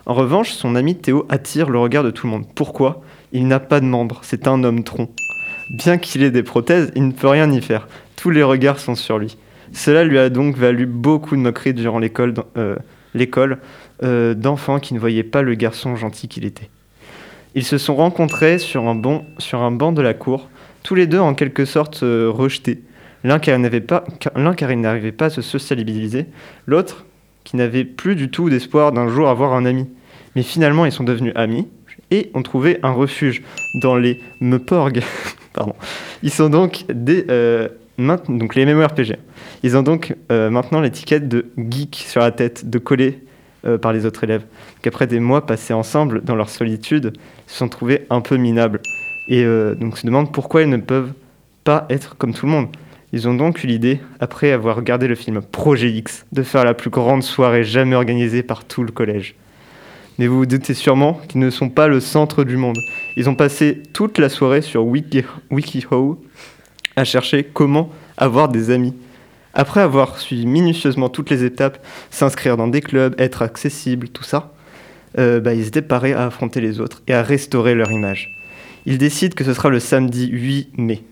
En 0.05 0.13
revanche, 0.13 0.51
son 0.51 0.75
ami 0.75 0.95
Théo 0.95 1.25
attire 1.29 1.69
le 1.69 1.79
regard 1.79 2.03
de 2.03 2.11
tout 2.11 2.27
le 2.27 2.31
monde. 2.31 2.45
Pourquoi? 2.55 3.01
Il 3.35 3.47
n'a 3.47 3.59
pas 3.59 3.79
de 3.79 3.85
membres, 3.85 4.19
c'est 4.21 4.47
un 4.47 4.63
homme 4.63 4.83
tronc. 4.83 5.09
Bien 5.71 5.97
qu'il 5.97 6.21
ait 6.21 6.29
des 6.29 6.43
prothèses, 6.43 6.91
il 6.95 7.07
ne 7.07 7.11
peut 7.11 7.27
rien 7.27 7.51
y 7.51 7.61
faire. 7.61 7.87
Tous 8.15 8.29
les 8.29 8.43
regards 8.43 8.79
sont 8.79 8.93
sur 8.93 9.17
lui. 9.17 9.37
Cela 9.71 10.03
lui 10.03 10.19
a 10.19 10.29
donc 10.29 10.55
valu 10.55 10.85
beaucoup 10.85 11.35
de 11.35 11.41
moqueries 11.41 11.73
durant 11.73 11.97
l'école, 11.97 12.35
euh, 12.57 12.75
euh, 14.03 14.33
d'enfants 14.35 14.79
qui 14.79 14.93
ne 14.93 14.99
voyaient 14.99 15.23
pas 15.23 15.41
le 15.41 15.55
garçon 15.55 15.95
gentil 15.95 16.27
qu'il 16.27 16.45
était. 16.45 16.69
Ils 17.55 17.63
se 17.65 17.79
sont 17.79 17.95
rencontrés 17.95 18.59
sur 18.59 18.87
un, 18.87 18.93
banc, 18.93 19.25
sur 19.39 19.63
un 19.63 19.71
banc 19.71 19.93
de 19.93 20.03
la 20.03 20.13
cour, 20.13 20.49
tous 20.83 20.93
les 20.93 21.07
deux 21.07 21.19
en 21.19 21.33
quelque 21.33 21.65
sorte 21.65 22.03
euh, 22.03 22.29
rejetés. 22.29 22.83
L'un 23.23 23.39
car, 23.39 23.59
pas- 23.87 24.03
l'un 24.35 24.53
car 24.53 24.71
il 24.71 24.79
n'arrivait 24.79 25.11
pas 25.11 25.25
à 25.25 25.29
se 25.31 25.41
sociabiliser, 25.41 26.27
l'autre 26.67 27.05
qui 27.43 27.55
n'avait 27.55 27.83
plus 27.83 28.15
du 28.15 28.29
tout 28.29 28.51
d'espoir 28.51 28.91
d'un 28.91 29.07
jour 29.07 29.27
avoir 29.27 29.53
un 29.53 29.65
ami. 29.65 29.87
Mais 30.35 30.43
finalement, 30.43 30.85
ils 30.85 30.91
sont 30.91 31.03
devenus 31.03 31.33
amis 31.35 31.67
et 32.13 32.29
ont 32.35 32.43
trouvé 32.43 32.77
un 32.83 32.91
refuge 32.91 33.41
dans 33.81 33.97
les 33.97 34.21
Meporg. 34.39 35.01
Pardon. 35.53 35.73
Ils 36.21 36.31
sont 36.31 36.49
donc 36.49 36.85
des, 36.93 37.25
euh, 37.29 37.67
donc 38.29 38.55
les 38.55 38.65
MMORPG. 38.65 39.17
Ils 39.63 39.75
ont 39.75 39.81
donc 39.81 40.15
euh, 40.31 40.49
maintenant 40.49 40.79
l'étiquette 40.79 41.27
de 41.27 41.47
geek 41.57 42.05
sur 42.07 42.21
la 42.21 42.31
tête, 42.31 42.69
de 42.69 42.77
collé 42.77 43.19
euh, 43.65 43.79
par 43.79 43.93
les 43.93 44.05
autres 44.05 44.23
élèves. 44.23 44.43
Qu'après 44.83 45.07
des 45.07 45.19
mois 45.19 45.45
passés 45.45 45.73
ensemble 45.73 46.23
dans 46.23 46.35
leur 46.35 46.49
solitude, 46.49 47.13
se 47.47 47.57
sont 47.57 47.67
trouvés 47.67 48.05
un 48.11 48.21
peu 48.21 48.37
minables 48.37 48.79
et 49.27 49.45
donc 49.79 49.97
se 49.97 50.05
demandent 50.05 50.33
pourquoi 50.33 50.63
ils 50.63 50.69
ne 50.69 50.75
peuvent 50.75 51.13
pas 51.63 51.85
être 51.89 52.17
comme 52.17 52.33
tout 52.33 52.45
le 52.45 52.51
monde. 52.51 52.67
Ils 53.13 53.27
ont 53.29 53.33
donc 53.33 53.63
eu 53.63 53.67
l'idée, 53.67 54.01
après 54.19 54.51
avoir 54.51 54.75
regardé 54.75 55.07
le 55.07 55.15
film 55.15 55.41
Projet 55.41 55.89
X, 55.89 56.25
de 56.33 56.43
faire 56.43 56.65
la 56.65 56.73
plus 56.73 56.89
grande 56.89 57.23
soirée 57.23 57.63
jamais 57.63 57.95
organisée 57.95 58.43
par 58.43 58.65
tout 58.65 58.83
le 58.83 58.91
collège. 58.91 59.35
Mais 60.19 60.27
vous 60.27 60.37
vous 60.37 60.45
doutez 60.45 60.73
sûrement 60.73 61.19
qu'ils 61.27 61.39
ne 61.39 61.49
sont 61.49 61.69
pas 61.69 61.87
le 61.87 61.99
centre 61.99 62.43
du 62.43 62.57
monde. 62.57 62.77
Ils 63.17 63.29
ont 63.29 63.35
passé 63.35 63.81
toute 63.93 64.17
la 64.19 64.29
soirée 64.29 64.61
sur 64.61 64.85
Wiki, 64.85 65.23
WikiHow 65.49 66.21
à 66.95 67.03
chercher 67.03 67.43
comment 67.43 67.89
avoir 68.17 68.49
des 68.49 68.69
amis. 68.69 68.93
Après 69.53 69.81
avoir 69.81 70.19
suivi 70.19 70.45
minutieusement 70.45 71.09
toutes 71.09 71.29
les 71.29 71.43
étapes, 71.43 71.83
s'inscrire 72.09 72.57
dans 72.57 72.67
des 72.67 72.81
clubs, 72.81 73.15
être 73.19 73.41
accessible, 73.41 74.09
tout 74.09 74.23
ça, 74.23 74.53
euh, 75.19 75.39
bah, 75.39 75.53
ils 75.53 75.67
étaient 75.67 75.81
parés 75.81 76.13
à 76.13 76.25
affronter 76.25 76.59
les 76.59 76.79
autres 76.79 77.03
et 77.07 77.13
à 77.13 77.21
restaurer 77.21 77.75
leur 77.75 77.91
image. 77.91 78.29
Ils 78.85 78.97
décident 78.97 79.35
que 79.35 79.43
ce 79.43 79.53
sera 79.53 79.69
le 79.69 79.79
samedi 79.79 80.29
8 80.31 80.77
mai. 80.77 81.03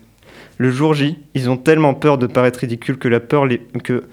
Le 0.58 0.70
jour 0.70 0.94
J, 0.94 1.18
ils 1.34 1.48
ont 1.50 1.56
tellement 1.56 1.94
peur 1.94 2.18
de 2.18 2.26
paraître 2.26 2.60
ridicules 2.60 2.98
que 2.98 3.08
la 3.08 3.20
peur 3.20 3.46
les, 3.46 3.58
que 3.84 4.04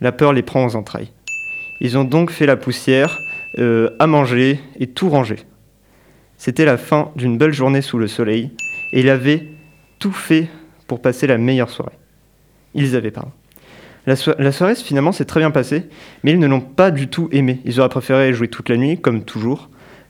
la 0.00 0.12
peur 0.12 0.32
les 0.32 0.42
prend 0.42 0.64
aux 0.64 0.76
entrailles. 0.76 1.10
Ils 1.80 1.98
ont 1.98 2.04
donc 2.04 2.30
fait 2.30 2.46
la 2.46 2.56
poussière, 2.56 3.18
euh, 3.58 3.90
à 3.98 4.06
manger 4.06 4.60
et 4.78 4.86
tout 4.86 5.08
ranger. 5.08 5.38
C'était 6.36 6.64
la 6.64 6.76
fin 6.76 7.10
d'une 7.16 7.38
belle 7.38 7.52
journée 7.52 7.82
sous 7.82 7.98
le 7.98 8.08
soleil 8.08 8.50
et 8.92 9.00
ils 9.00 9.10
avaient 9.10 9.46
tout 9.98 10.12
fait 10.12 10.48
pour 10.86 11.00
passer 11.00 11.26
la 11.26 11.38
meilleure 11.38 11.70
soirée. 11.70 11.98
Ils 12.74 12.94
avaient, 12.94 13.10
pardon. 13.10 13.32
La 14.06 14.52
soirée 14.52 14.76
finalement 14.76 15.10
s'est 15.10 15.24
très 15.24 15.40
bien 15.40 15.50
passée, 15.50 15.88
mais 16.22 16.30
ils 16.30 16.38
ne 16.38 16.46
l'ont 16.46 16.60
pas 16.60 16.92
du 16.92 17.08
tout 17.08 17.28
aimé. 17.32 17.60
Ils 17.64 17.80
auraient 17.80 17.88
préféré 17.88 18.32
jouer 18.32 18.46
toute 18.46 18.68
la 18.68 18.76
nuit, 18.76 19.00
comme 19.00 19.24
toujours, 19.24 19.68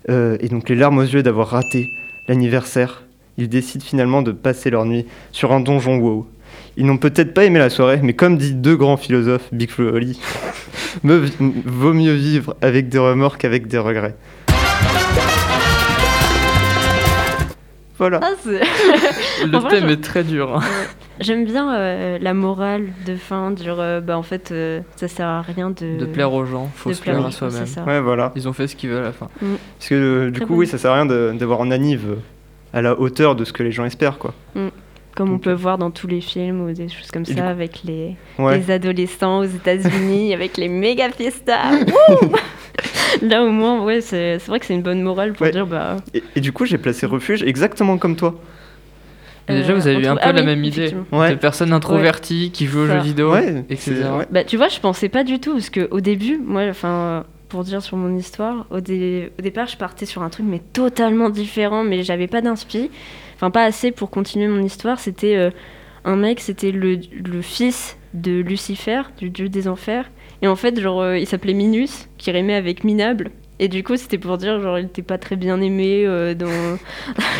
Euh, 0.09 0.37
et 0.41 0.49
donc 0.49 0.69
les 0.69 0.77
larmes 0.77 0.99
aux 0.99 1.03
yeux 1.03 1.23
d'avoir 1.23 1.49
raté 1.49 1.91
l'anniversaire. 2.29 3.03
Ils 3.39 3.49
décident 3.49 3.85
finalement 3.85 4.23
de 4.23 4.33
passer 4.33 4.71
leur 4.71 4.85
nuit 4.85 5.05
sur 5.33 5.53
un 5.53 5.61
donjon 5.61 5.99
WoW. 5.99 6.27
Ils 6.79 6.85
n'ont 6.85 6.99
peut-être 6.99 7.33
pas 7.33 7.45
aimé 7.45 7.59
la 7.59 7.71
soirée, 7.71 8.01
mais 8.03 8.13
comme 8.13 8.37
dit 8.37 8.53
deux 8.55 8.77
grands 8.77 8.97
philosophes, 8.99 9.49
Big 9.53 9.71
Flo 9.71 9.93
me- 11.03 11.27
vaut 11.65 11.95
mieux 11.95 12.13
vivre 12.13 12.55
avec 12.61 12.89
des 12.91 12.99
remords 12.99 13.39
qu'avec 13.39 13.67
des 13.67 13.79
regrets. 13.79 14.15
Voilà. 17.99 18.21
Ah, 18.23 18.31
c'est- 18.45 18.61
Le 19.47 19.59
vrai, 19.59 19.71
thème 19.71 19.89
je- 19.89 19.93
est 19.95 20.01
très 20.03 20.23
dur. 20.23 20.55
hein. 20.59 20.61
J'aime 21.19 21.47
bien 21.47 21.75
euh, 21.75 22.19
la 22.21 22.35
morale 22.35 22.89
de 23.07 23.17
fin, 23.17 23.51
dire 23.53 23.77
euh, 23.81 24.03
bah 24.03 24.19
en 24.19 24.23
fait 24.23 24.53
euh, 24.53 24.81
ça 24.97 25.09
sert 25.09 25.27
à 25.27 25.41
rien 25.41 25.71
de, 25.71 25.97
De 25.99 26.05
plaire 26.05 26.31
aux 26.35 26.45
gens, 26.45 26.71
faut 26.75 26.91
de 26.91 26.95
se 26.95 27.01
plaire 27.01 27.25
à 27.25 27.31
soi-même. 27.31 27.65
ça. 27.65 27.85
Ouais, 27.85 28.03
voilà. 28.03 28.33
Ils 28.37 28.47
ont 28.49 28.53
fait 28.53 28.67
ce 28.67 28.77
qu'ils 28.77 28.91
veulent 28.91 28.99
à 29.03 29.07
la 29.07 29.13
fin. 29.13 29.31
Parce 29.79 29.89
que 29.89 29.95
euh, 29.95 30.27
du 30.27 30.41
Très 30.41 30.45
coup, 30.47 30.53
bon. 30.53 30.59
oui, 30.59 30.67
ça 30.67 30.77
sert 30.77 30.91
à 30.91 30.97
rien 30.97 31.07
de- 31.07 31.33
d'avoir 31.39 31.63
un 31.63 31.71
anniv 31.71 32.03
euh, 32.07 32.15
à 32.75 32.83
la 32.83 33.01
hauteur 33.01 33.35
de 33.35 33.45
ce 33.47 33.55
que 33.55 33.63
les 33.63 33.73
gens 33.73 33.87
espèrent, 33.87 34.19
quoi. 34.19 34.35
Comme 35.17 35.33
on 35.33 35.39
peut 35.39 35.53
voir 35.53 35.79
dans 35.79 35.91
tous 35.91 36.07
les 36.07 36.21
films 36.21 36.61
ou 36.61 36.73
des 36.73 36.89
choses 36.89 37.11
comme 37.11 37.23
Et 37.23 37.35
ça 37.35 37.35
coup- 37.35 37.41
avec 37.49 37.81
les, 37.85 38.15
Ouais. 38.39 38.59
les 38.59 38.71
adolescents 38.71 39.41
aux 39.41 39.45
États-Unis 39.45 40.33
avec 40.39 40.57
les 40.59 40.69
méga 40.69 41.11
fiestas. 41.11 41.73
Là 43.23 43.43
au 43.43 43.51
moins 43.51 43.83
ouais 43.83 44.01
c'est 44.03 44.39
c'est 44.39 44.49
vrai 44.49 44.61
que 44.61 44.67
c'est 44.67 44.75
une 44.75 44.83
bonne 44.83 45.01
morale 45.03 45.33
pour 45.33 45.47
Ouais. 45.47 45.51
dire 45.53 45.67
bah 45.67 45.97
Et, 46.13 46.23
et 46.37 46.41
du 46.41 46.53
coup, 46.53 46.67
j'ai 46.67 46.77
placé 46.79 47.07
refuge 47.07 47.43
exactement 47.43 47.97
comme 47.99 48.17
toi. 48.17 48.35
Déjà, 49.49 49.73
Euh, 49.73 49.77
vous 49.77 49.87
avez 49.87 49.97
on 49.97 50.01
eu 50.01 50.07
un 50.07 50.17
trouve- 50.17 50.19
peu 50.23 50.29
ah 50.29 50.33
la 50.33 50.41
oui, 50.41 50.47
même 50.47 50.65
idée. 50.65 50.93
Ouais. 51.13 51.31
De 51.31 51.35
personnes 51.37 51.73
introverties 51.73 52.51
qui 52.51 52.67
jouent 52.67 52.81
aux 52.81 52.87
jeux 52.87 52.99
vidéo, 52.99 53.33
Ouais, 53.33 53.65
etc. 53.71 53.95
Bah, 54.31 54.43
tu 54.45 54.57
vois, 54.57 54.67
je 54.69 54.81
pensais 54.81 55.09
pas 55.09 55.23
du 55.23 55.39
tout, 55.39 55.53
parce 55.53 55.71
qu'au 55.71 56.01
début, 56.01 56.37
moi, 56.45 56.63
enfin, 56.69 57.25
pour 57.49 57.63
dire 57.63 57.81
sur 57.81 57.97
mon 57.97 58.17
histoire, 58.17 58.67
au, 58.71 58.81
dé- 58.81 59.31
au 59.39 59.43
départ, 59.43 59.69
je 59.69 59.77
partais 59.77 60.05
sur 60.05 60.23
un 60.23 60.31
truc, 60.31 60.47
mais 60.49 60.61
totalement 60.73 61.31
différent, 61.31 61.85
mais 61.85 62.03
j'avais 62.03 62.27
pas 62.27 62.41
d'inspi, 62.41 62.91
enfin, 63.37 63.51
pas 63.51 63.65
assez 63.65 63.93
pour 63.93 64.11
continuer 64.11 64.49
mon 64.49 64.63
histoire. 64.63 64.99
C'était 64.99 65.37
euh, 65.37 65.51
un 66.05 66.17
mec, 66.17 66.41
c'était 66.41 66.73
le, 66.73 66.99
le 67.25 67.43
fils 67.43 67.97
de 68.15 68.41
Lucifer, 68.41 69.03
du 69.19 69.31
dieu 69.31 69.49
des 69.49 69.69
enfers, 69.69 70.11
et 70.43 70.49
en 70.49 70.57
fait, 70.57 70.79
genre, 70.81 71.01
euh, 71.01 71.19
il 71.19 71.27
s'appelait 71.27 71.55
Minus, 71.55 72.09
qui 72.19 72.31
rimait 72.31 72.55
avec 72.55 72.85
minable. 72.85 73.31
Et 73.59 73.69
du 73.69 73.83
coup, 73.83 73.97
c'était 73.97 74.19
pour 74.19 74.37
dire, 74.37 74.61
genre, 74.61 74.79
il 74.79 74.85
était 74.85 75.01
pas 75.03 75.17
très 75.17 75.35
bien 75.35 75.59
aimé 75.63 76.05
euh, 76.07 76.35
dans, 76.35 76.47
Ouais, 76.47 76.77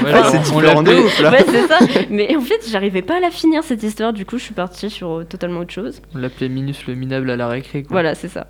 Ah, 0.07 0.23
genre, 0.23 0.27
c'est 0.31 0.39
on 0.39 0.41
différent 0.61 0.83
de 0.83 0.91
l'appelait- 0.91 1.05
ouf, 1.05 1.21
là. 1.21 1.31
Ouais, 1.31 1.45
c'est 1.47 1.67
ça. 1.67 1.79
Mais 2.09 2.35
en 2.35 2.41
fait, 2.41 2.67
j'arrivais 2.71 3.03
pas 3.03 3.19
à 3.19 3.21
la 3.21 3.31
finir 3.31 3.63
cette 3.65 3.83
histoire. 3.83 4.15
Du 4.15 4.25
coup, 4.25 4.39
je 4.39 4.45
suis 4.45 4.55
partie 4.55 4.89
sur 4.89 5.19
euh, 5.19 5.25
totalement 5.25 5.61
autre 5.61 5.75
chose. 5.75 6.01
on 6.15 6.19
l'appelait 6.19 6.49
Minus 6.49 6.87
le 6.87 6.95
minable 6.95 7.29
à 7.31 7.37
la 7.37 7.49
récré. 7.49 7.83
Quoi. 7.83 7.93
Voilà, 7.97 8.15
c'est 8.15 8.29
ça. 8.29 8.47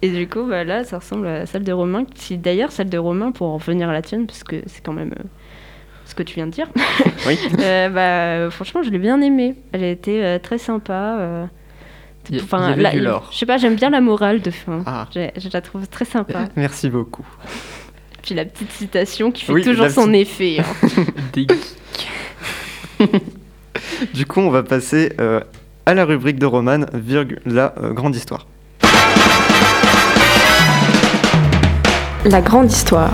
Et 0.00 0.10
du 0.10 0.28
coup, 0.28 0.44
bah, 0.44 0.62
là, 0.62 0.84
ça 0.84 0.98
ressemble 0.98 1.26
à 1.26 1.44
celle 1.46 1.64
de 1.64 1.72
Romain. 1.72 2.04
Qui 2.04 2.38
d'ailleurs, 2.38 2.70
celle 2.70 2.88
de 2.88 2.98
Romain, 2.98 3.32
pour 3.32 3.48
en 3.48 3.56
revenir 3.56 3.88
à 3.88 3.92
la 3.92 4.02
tienne, 4.02 4.26
parce 4.28 4.44
que 4.44 4.62
c'est 4.66 4.84
quand 4.84 4.92
même 4.92 5.12
euh, 5.18 5.22
ce 6.12 6.14
que 6.14 6.22
tu 6.22 6.34
viens 6.34 6.46
de 6.46 6.52
dire. 6.52 6.68
Oui. 7.26 7.38
Euh, 7.60 7.88
bah, 7.88 8.50
franchement, 8.50 8.82
je 8.82 8.90
l'ai 8.90 8.98
bien 8.98 9.20
aimée. 9.20 9.54
Elle 9.72 9.84
a 9.84 9.88
été 9.88 10.24
euh, 10.24 10.38
très 10.40 10.58
sympa. 10.58 11.16
euh, 11.20 11.44
enfin, 12.34 12.66
il 12.66 12.70
y 12.70 12.72
avait 12.74 12.82
là, 12.82 12.90
du 12.90 12.96
il- 12.98 13.02
lore. 13.04 13.28
Je 13.32 13.38
sais 13.38 13.46
pas, 13.46 13.56
j'aime 13.58 13.76
bien 13.76 13.90
la 13.90 14.00
morale 14.00 14.40
de 14.42 14.50
fin. 14.50 14.82
Ah. 14.86 15.06
Je 15.14 15.48
la 15.52 15.60
trouve 15.60 15.86
très 15.86 16.04
sympa. 16.04 16.46
Merci 16.56 16.90
beaucoup. 16.90 17.24
Puis 18.22 18.34
la 18.34 18.44
petite 18.44 18.70
citation 18.72 19.30
qui 19.30 19.44
fait 19.44 19.52
Oui, 19.52 19.62
toujours 19.62 19.88
son 19.90 20.06
petite- 20.06 20.22
effet. 20.22 20.56
hein. 20.60 21.46
Du 24.14 24.26
coup, 24.26 24.40
on 24.40 24.50
va 24.50 24.62
passer 24.62 25.12
euh, 25.20 25.40
à 25.86 25.94
la 25.94 26.04
rubrique 26.04 26.38
de 26.38 26.46
Roman, 26.46 26.80
virgule, 26.92 27.40
la 27.46 27.72
euh, 27.82 27.92
grande 27.92 28.14
histoire. 28.16 28.46
La 32.24 32.40
grande 32.40 32.70
histoire. 32.70 33.12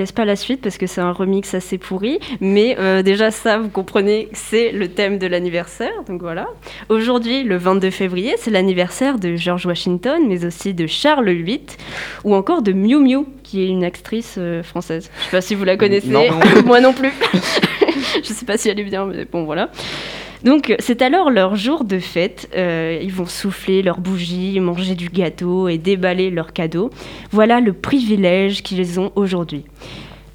Laisse 0.00 0.12
pas 0.12 0.24
la 0.24 0.36
suite 0.36 0.60
parce 0.60 0.78
que 0.78 0.86
c'est 0.86 1.00
un 1.00 1.12
remix 1.12 1.54
assez 1.54 1.78
pourri, 1.78 2.18
mais 2.40 2.76
euh, 2.78 3.02
déjà 3.02 3.30
ça 3.30 3.58
vous 3.58 3.68
comprenez, 3.68 4.28
c'est 4.32 4.72
le 4.72 4.88
thème 4.88 5.18
de 5.18 5.26
l'anniversaire, 5.26 5.92
donc 6.08 6.20
voilà. 6.20 6.48
Aujourd'hui, 6.88 7.44
le 7.44 7.56
22 7.56 7.90
février, 7.90 8.34
c'est 8.38 8.50
l'anniversaire 8.50 9.18
de 9.18 9.36
George 9.36 9.66
Washington, 9.66 10.22
mais 10.26 10.44
aussi 10.44 10.74
de 10.74 10.86
Charles 10.86 11.30
VIII, 11.30 11.60
ou 12.24 12.34
encore 12.34 12.62
de 12.62 12.72
Miu 12.72 12.98
Miu, 12.98 13.26
qui 13.42 13.62
est 13.62 13.68
une 13.68 13.84
actrice 13.84 14.36
euh, 14.38 14.62
française. 14.62 15.10
Je 15.18 15.24
sais 15.24 15.30
pas 15.30 15.40
si 15.40 15.54
vous 15.54 15.64
la 15.64 15.76
connaissez, 15.76 16.08
Non. 16.08 16.24
moi 16.64 16.80
non 16.80 16.92
plus. 16.92 17.12
je 18.22 18.32
sais 18.32 18.44
pas 18.46 18.56
si 18.56 18.68
elle 18.68 18.80
est 18.80 18.84
bien, 18.84 19.06
mais 19.06 19.24
bon 19.24 19.44
voilà. 19.44 19.70
Donc 20.44 20.74
c'est 20.78 21.02
alors 21.02 21.30
leur 21.30 21.54
jour 21.54 21.84
de 21.84 21.98
fête. 21.98 22.48
Euh, 22.56 22.98
ils 23.02 23.12
vont 23.12 23.26
souffler 23.26 23.82
leurs 23.82 24.00
bougies, 24.00 24.58
manger 24.60 24.94
du 24.94 25.08
gâteau 25.08 25.68
et 25.68 25.76
déballer 25.76 26.30
leurs 26.30 26.52
cadeaux. 26.52 26.90
Voilà 27.30 27.60
le 27.60 27.72
privilège 27.72 28.62
qu'ils 28.62 28.98
ont 28.98 29.12
aujourd'hui. 29.16 29.64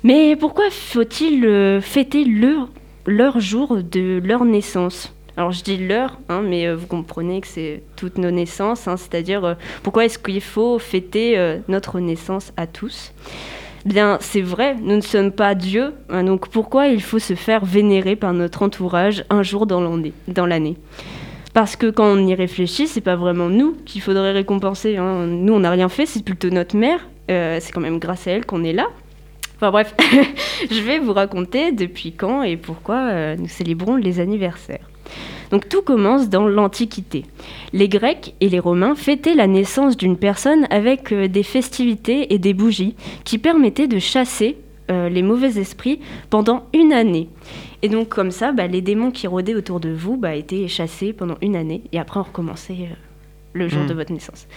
Mais 0.04 0.36
pourquoi 0.36 0.70
faut-il 0.70 1.46
euh, 1.46 1.82
fêter 1.82 2.24
leur, 2.26 3.40
jour 3.40 3.78
de 3.78 4.22
leur 4.24 4.46
naissance? 4.46 5.12
Alors 5.38 5.52
je 5.52 5.64
dis 5.64 5.78
leur, 5.78 6.20
hein, 6.30 6.44
mais 6.44 6.68
euh, 6.68 6.76
vous 6.76 6.86
comprenez 6.86 7.42
que 7.42 7.48
c'est 7.48 7.82
toutes 7.96 8.20
nos 8.20 8.32
naissances, 8.32 8.88
hein, 8.88 8.98
c'est-à-dire 8.98 9.58
pourquoi 9.82 10.06
est-ce 10.06 10.20
qu'il 10.20 10.40
faut 10.40 10.78
fêter 10.78 11.36
notre 11.68 12.00
naissance 12.00 12.54
à 12.58 12.68
tous? 12.68 13.12
Bien, 13.86 14.18
c'est 14.20 14.42
vrai, 14.42 14.76
nous 14.82 14.96
ne 14.96 15.02
sommes 15.02 15.32
pas 15.32 15.54
Dieu, 15.54 15.94
hein, 16.10 16.24
donc 16.24 16.50
pourquoi 16.50 16.88
il 16.88 17.04
faut 17.04 17.20
se 17.20 17.36
faire 17.36 17.64
vénérer 17.64 18.16
par 18.16 18.34
notre 18.34 18.64
entourage 18.64 19.24
un 19.30 19.44
jour 19.44 19.68
dans 19.68 20.46
l'année? 20.48 20.76
Parce 21.54 21.76
que 21.76 21.92
quand 21.92 22.06
on 22.06 22.28
y 22.28 22.34
réfléchit, 22.34 22.88
c'est 22.88 23.00
pas 23.00 23.16
vraiment 23.16 23.48
nous 23.48 23.78
qu'il 23.86 24.02
faudrait 24.02 24.32
récompenser. 24.32 24.98
hein. 24.98 25.26
Nous, 25.28 25.54
on 25.54 25.60
n'a 25.60 25.70
rien 25.70 25.88
fait, 25.88 26.06
c'est 26.06 26.24
plutôt 26.26 26.50
notre 26.50 26.76
mère. 26.76 27.00
Euh, 27.30 27.60
c'est 27.62 27.72
quand 27.72 27.80
même 27.80 28.00
grâce 28.00 28.28
à 28.28 28.32
elle 28.32 28.46
qu'on 28.46 28.64
est 28.64 28.74
là. 28.74 28.88
Enfin 29.56 29.72
bref, 29.72 29.96
je 30.70 30.82
vais 30.82 31.00
vous 31.00 31.14
raconter 31.14 31.72
depuis 31.72 32.12
quand 32.12 32.44
et 32.44 32.58
pourquoi 32.58 32.98
euh, 32.98 33.36
nous 33.38 33.48
célébrons 33.48 33.96
les 33.96 34.20
anniversaires. 34.20 34.90
Donc 35.52 35.70
tout 35.70 35.82
commence 35.82 36.30
dans 36.30 36.48
l'Antiquité. 36.48 37.26
Les 37.74 37.90
Grecs 37.90 38.34
et 38.42 38.50
les 38.50 38.60
Romains 38.60 38.96
fêtaient 38.96 39.36
la 39.36 39.48
naissance 39.48 39.98
d'une 39.98 40.18
personne 40.18 40.68
avec 40.70 41.12
euh, 41.12 41.28
des 41.28 41.44
festivités 41.44 42.34
et 42.34 42.40
des 42.40 42.54
bougies 42.54 42.96
qui 43.24 43.38
permettaient 43.38 43.88
de 43.88 44.00
chasser 44.00 44.58
euh, 44.92 45.10
les 45.10 45.24
mauvais 45.24 45.60
esprits 45.60 46.00
pendant 46.30 46.66
une 46.74 46.94
année. 46.94 47.30
Et 47.82 47.90
donc 47.90 48.10
comme 48.10 48.32
ça, 48.32 48.52
bah, 48.52 48.68
les 48.68 48.82
démons 48.82 49.12
qui 49.12 49.28
rôdaient 49.28 49.56
autour 49.56 49.80
de 49.80 49.90
vous 49.90 50.18
bah, 50.18 50.36
étaient 50.36 50.68
chassés 50.68 51.14
pendant 51.14 51.38
une 51.42 51.56
année 51.56 51.82
et 51.92 52.00
après 52.00 52.20
on 52.20 52.24
recommençait 52.24 52.74
euh, 52.74 52.96
le 53.54 53.68
jour 53.68 53.84
Mm. 53.84 53.88
de 53.88 53.94
votre 53.94 54.14
naissance. 54.14 54.48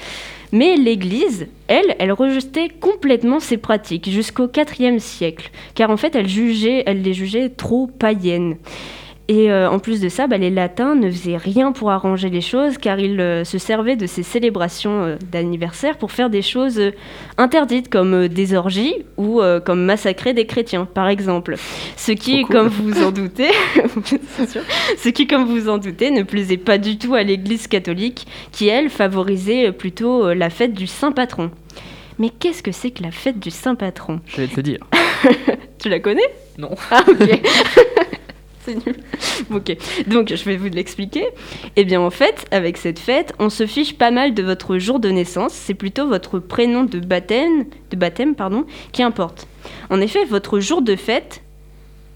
Mais 0.53 0.77
l'Église, 0.77 1.47
elle, 1.67 1.97
elle 1.99 2.13
rejetait 2.13 2.69
complètement 2.69 3.41
ces 3.41 3.57
pratiques 3.57 4.11
jusqu'au 4.11 4.49
IVe 4.55 4.99
siècle, 4.99 5.51
car 5.75 5.91
en 5.91 5.97
fait 5.97 6.15
elle, 6.15 6.29
jugeait, 6.29 6.83
elle 6.85 7.03
les 7.03 7.15
jugeait 7.15 7.49
trop 7.49 7.87
païennes. 7.87 8.57
Et 9.31 9.53
euh, 9.53 9.69
en 9.69 9.79
plus 9.79 10.01
de 10.01 10.09
ça, 10.09 10.27
bah, 10.27 10.39
les 10.39 10.49
latins 10.49 10.95
ne 10.95 11.11
faisaient 11.11 11.37
rien 11.37 11.73
pour 11.73 11.91
arranger 11.91 12.31
les 12.31 12.41
choses 12.41 12.79
car 12.79 12.99
ils 12.99 13.21
euh, 13.21 13.45
se 13.45 13.59
servaient 13.59 13.95
de 13.95 14.07
ces 14.07 14.23
célébrations 14.23 15.05
euh, 15.05 15.17
d'anniversaire 15.31 15.99
pour 15.99 16.13
faire 16.13 16.31
des 16.31 16.41
choses 16.41 16.79
euh, 16.79 16.93
interdites 17.37 17.91
comme 17.91 18.29
des 18.29 18.55
orgies 18.55 18.95
ou 19.19 19.43
comme 19.65 19.85
massacrer 19.85 20.33
des 20.33 20.47
chrétiens 20.47 20.87
par 20.87 21.09
exemple. 21.09 21.57
Ce 21.97 22.13
qui, 22.13 22.41
Trop 22.41 22.47
cool. 22.47 22.57
comme 22.57 22.69
vous 22.69 23.03
en 23.03 23.11
doutez, 23.11 23.51
sûr, 24.49 24.63
ce 24.97 25.09
qui, 25.11 25.27
comme 25.27 25.45
vous 25.45 25.69
en 25.69 25.77
doutez, 25.77 26.11
ne 26.11 26.23
plaisait 26.23 26.57
pas 26.57 26.79
du 26.79 26.97
tout 26.97 27.15
à 27.15 27.23
l'Église 27.23 27.67
catholique 27.67 28.27
qui, 28.51 28.69
elle, 28.69 28.89
favorisait 28.89 29.73
plutôt 29.73 30.33
la 30.33 30.49
fête 30.49 30.73
du 30.73 30.87
Saint 30.87 31.13
Patron. 31.13 31.51
Mais 32.19 32.31
qu'est-ce 32.31 32.63
que 32.63 32.73
c'est 32.73 32.91
que 32.91 33.03
la 33.03 33.11
fête 33.11 33.39
du 33.39 33.51
Saint 33.51 33.75
Patron? 33.75 34.21
Je 34.27 34.41
vais 34.41 34.47
te 34.49 34.57
le 34.57 34.63
dire. 34.63 34.81
Tu 35.79 35.89
la 35.89 36.01
connais? 36.01 36.29
Non. 36.57 36.71
Ah 36.91 37.05
ok. 37.07 37.41
C'est 38.69 38.87
nul. 38.87 38.97
Ok, 39.55 39.77
donc 40.09 40.29
je 40.35 40.45
vais 40.45 40.57
vous 40.57 40.69
l'expliquer. 40.69 41.27
Eh 41.77 41.85
bien 41.85 42.01
en 42.01 42.11
fait, 42.11 42.47
avec 42.51 42.77
cette 42.77 42.99
fête, 42.99 43.33
on 43.39 43.51
se 43.51 43.67
fiche 43.67 43.97
pas 43.97 44.11
mal 44.11 44.35
de 44.35 44.43
votre 44.43 44.79
jour 44.79 45.01
de 45.01 45.09
naissance. 45.09 45.53
C'est 45.53 45.75
plutôt 45.75 46.07
votre 46.09 46.39
prénom 46.39 46.85
de 46.85 46.99
baptême, 46.99 47.65
de 47.91 47.97
baptême 47.97 48.35
pardon, 48.35 48.65
qui 48.93 49.03
importe. 49.03 49.47
En 49.91 50.01
effet, 50.01 50.25
votre 50.25 50.61
jour 50.61 50.83
de 50.83 50.97
fête, 50.97 51.43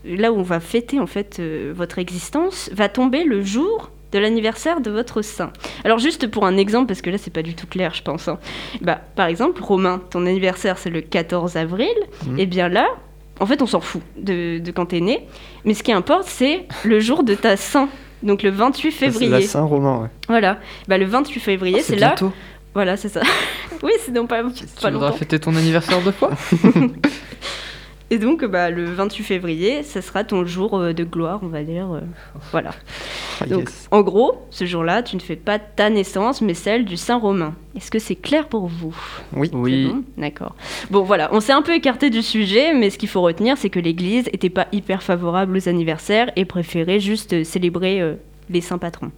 là 0.05 0.33
où 0.33 0.37
on 0.39 0.43
va 0.43 0.61
fêter 0.61 0.99
en 1.01 1.07
fait 1.07 1.39
euh, 1.39 1.73
votre 1.75 1.99
existence, 1.99 2.71
va 2.73 2.89
tomber 2.89 3.25
le 3.25 3.43
jour 3.43 3.91
de 4.11 4.19
l'anniversaire 4.19 4.81
de 4.83 4.91
votre 4.91 5.23
saint. 5.23 5.53
Alors 5.85 5.99
juste 5.99 6.27
pour 6.27 6.45
un 6.45 6.57
exemple, 6.59 6.87
parce 6.89 7.01
que 7.01 7.09
là 7.09 7.17
c'est 7.19 7.33
pas 7.33 7.43
du 7.43 7.55
tout 7.55 7.67
clair 7.67 7.95
je 7.95 8.03
pense. 8.03 8.29
hein. 8.29 8.39
Bah, 8.83 9.01
par 9.17 9.27
exemple, 9.27 9.63
Romain, 9.63 10.03
ton 10.11 10.27
anniversaire 10.27 10.77
c'est 10.77 10.91
le 10.91 11.01
14 11.01 11.57
avril, 11.57 11.89
Mhm. 12.27 12.39
et 12.39 12.45
bien 12.47 12.69
là, 12.69 12.89
en 13.41 13.47
fait 13.47 13.61
on 13.63 13.67
s'en 13.67 13.81
fout 13.81 14.03
de, 14.17 14.59
de 14.59 14.71
quand 14.71 14.87
t'es 14.87 15.01
né, 15.01 15.27
mais 15.65 15.75
ce 15.75 15.83
qui 15.83 15.93
importe 15.93 16.27
c'est 16.27 16.67
le 16.85 17.01
jour 17.01 17.25
de 17.25 17.35
ta 17.35 17.57
saint, 17.57 17.89
donc 18.23 18.43
le 18.43 18.51
28 18.51 18.93
C'est 18.93 19.07
la 19.07 19.13
février. 19.13 19.43
Saint-Romain, 19.47 20.03
ouais. 20.03 20.09
Voilà, 20.29 20.59
bah, 20.89 20.99
le 20.99 21.07
28 21.07 21.41
février 21.41 21.79
Ah, 21.81 21.85
c'est 21.85 21.97
là, 21.97 22.09
bientôt. 22.09 22.33
voilà 22.75 22.97
c'est 22.97 23.09
ça. 23.09 23.23
oui 23.83 23.93
c'est 24.05 24.13
donc 24.13 24.29
pas, 24.29 24.43
Tu 24.55 24.65
pas 24.81 24.91
longtemps. 24.91 25.13
fêter 25.13 25.39
ton 25.41 25.57
anniversaire 25.57 26.01
deux 26.03 26.13
fois 26.13 26.31
Et 28.11 28.19
donc 28.19 28.45
bah, 28.45 28.69
le 28.71 28.85
28 28.85 29.23
février, 29.25 29.83
ça 29.83 30.03
sera 30.03 30.23
ton 30.23 30.45
jour 30.45 30.79
euh, 30.79 30.93
de 30.93 31.03
gloire 31.03 31.41
on 31.43 31.47
va 31.47 31.63
dire. 31.63 31.91
euh, 31.95 32.01
voilà. 32.51 32.71
Ah, 33.45 33.47
Donc, 33.49 33.69
yes. 33.69 33.89
en 33.91 34.03
gros, 34.03 34.47
ce 34.51 34.65
jour-là, 34.65 35.03
tu 35.03 35.17
ne 35.17 35.21
fais 35.21 35.37
pas 35.37 35.59
ta 35.59 35.91
naissance, 35.91 36.41
mais 36.41 36.55
celle 36.55 36.85
du 36.85 36.97
Saint 36.97 37.19
Romain. 37.19 37.55
Est-ce 37.77 37.91
que 37.91 37.99
c'est 37.99 38.15
clair 38.17 38.47
pour 38.49 38.67
vous? 38.67 38.95
Oui. 39.35 39.51
Oui. 39.53 39.87
bon? 39.89 40.03
D'accord. 40.17 40.55
Bon, 40.91 41.03
voilà, 41.03 41.29
on 41.33 41.41
s'est 41.41 41.53
un 41.53 41.63
peu 41.63 41.75
écarté 41.75 42.11
du 42.11 42.23
sujet, 42.23 42.75
mais 42.75 42.91
ce 42.91 42.99
qu'il 42.99 43.09
faut 43.09 43.23
retenir, 43.23 43.57
c'est 43.57 43.71
que 43.71 43.81
l'Église 43.81 44.27
n'était 44.27 44.51
pas 44.51 44.67
hyper 44.73 45.03
favorable 45.03 45.57
aux 45.57 45.69
anniversaires 45.69 46.31
et 46.37 46.45
préférait 46.45 47.01
juste 47.01 47.45
célébrer 47.45 48.01
euh, 48.01 48.15
les 48.51 48.61
saints 48.61 48.79
patrons. 48.79 49.11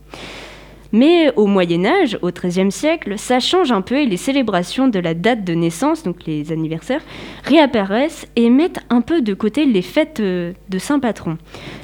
Mais 0.94 1.32
au 1.34 1.46
Moyen 1.46 1.84
Âge, 1.86 2.16
au 2.22 2.30
XIIIe 2.30 2.70
siècle, 2.70 3.14
ça 3.18 3.40
change 3.40 3.72
un 3.72 3.80
peu 3.80 3.96
et 3.96 4.06
les 4.06 4.16
célébrations 4.16 4.86
de 4.86 5.00
la 5.00 5.12
date 5.12 5.42
de 5.42 5.52
naissance, 5.52 6.04
donc 6.04 6.18
les 6.24 6.52
anniversaires, 6.52 7.02
réapparaissent 7.42 8.28
et 8.36 8.48
mettent 8.48 8.78
un 8.90 9.00
peu 9.00 9.20
de 9.20 9.34
côté 9.34 9.66
les 9.66 9.82
fêtes 9.82 10.20
euh, 10.20 10.52
de 10.68 10.78
saint 10.78 11.00
patron. 11.00 11.36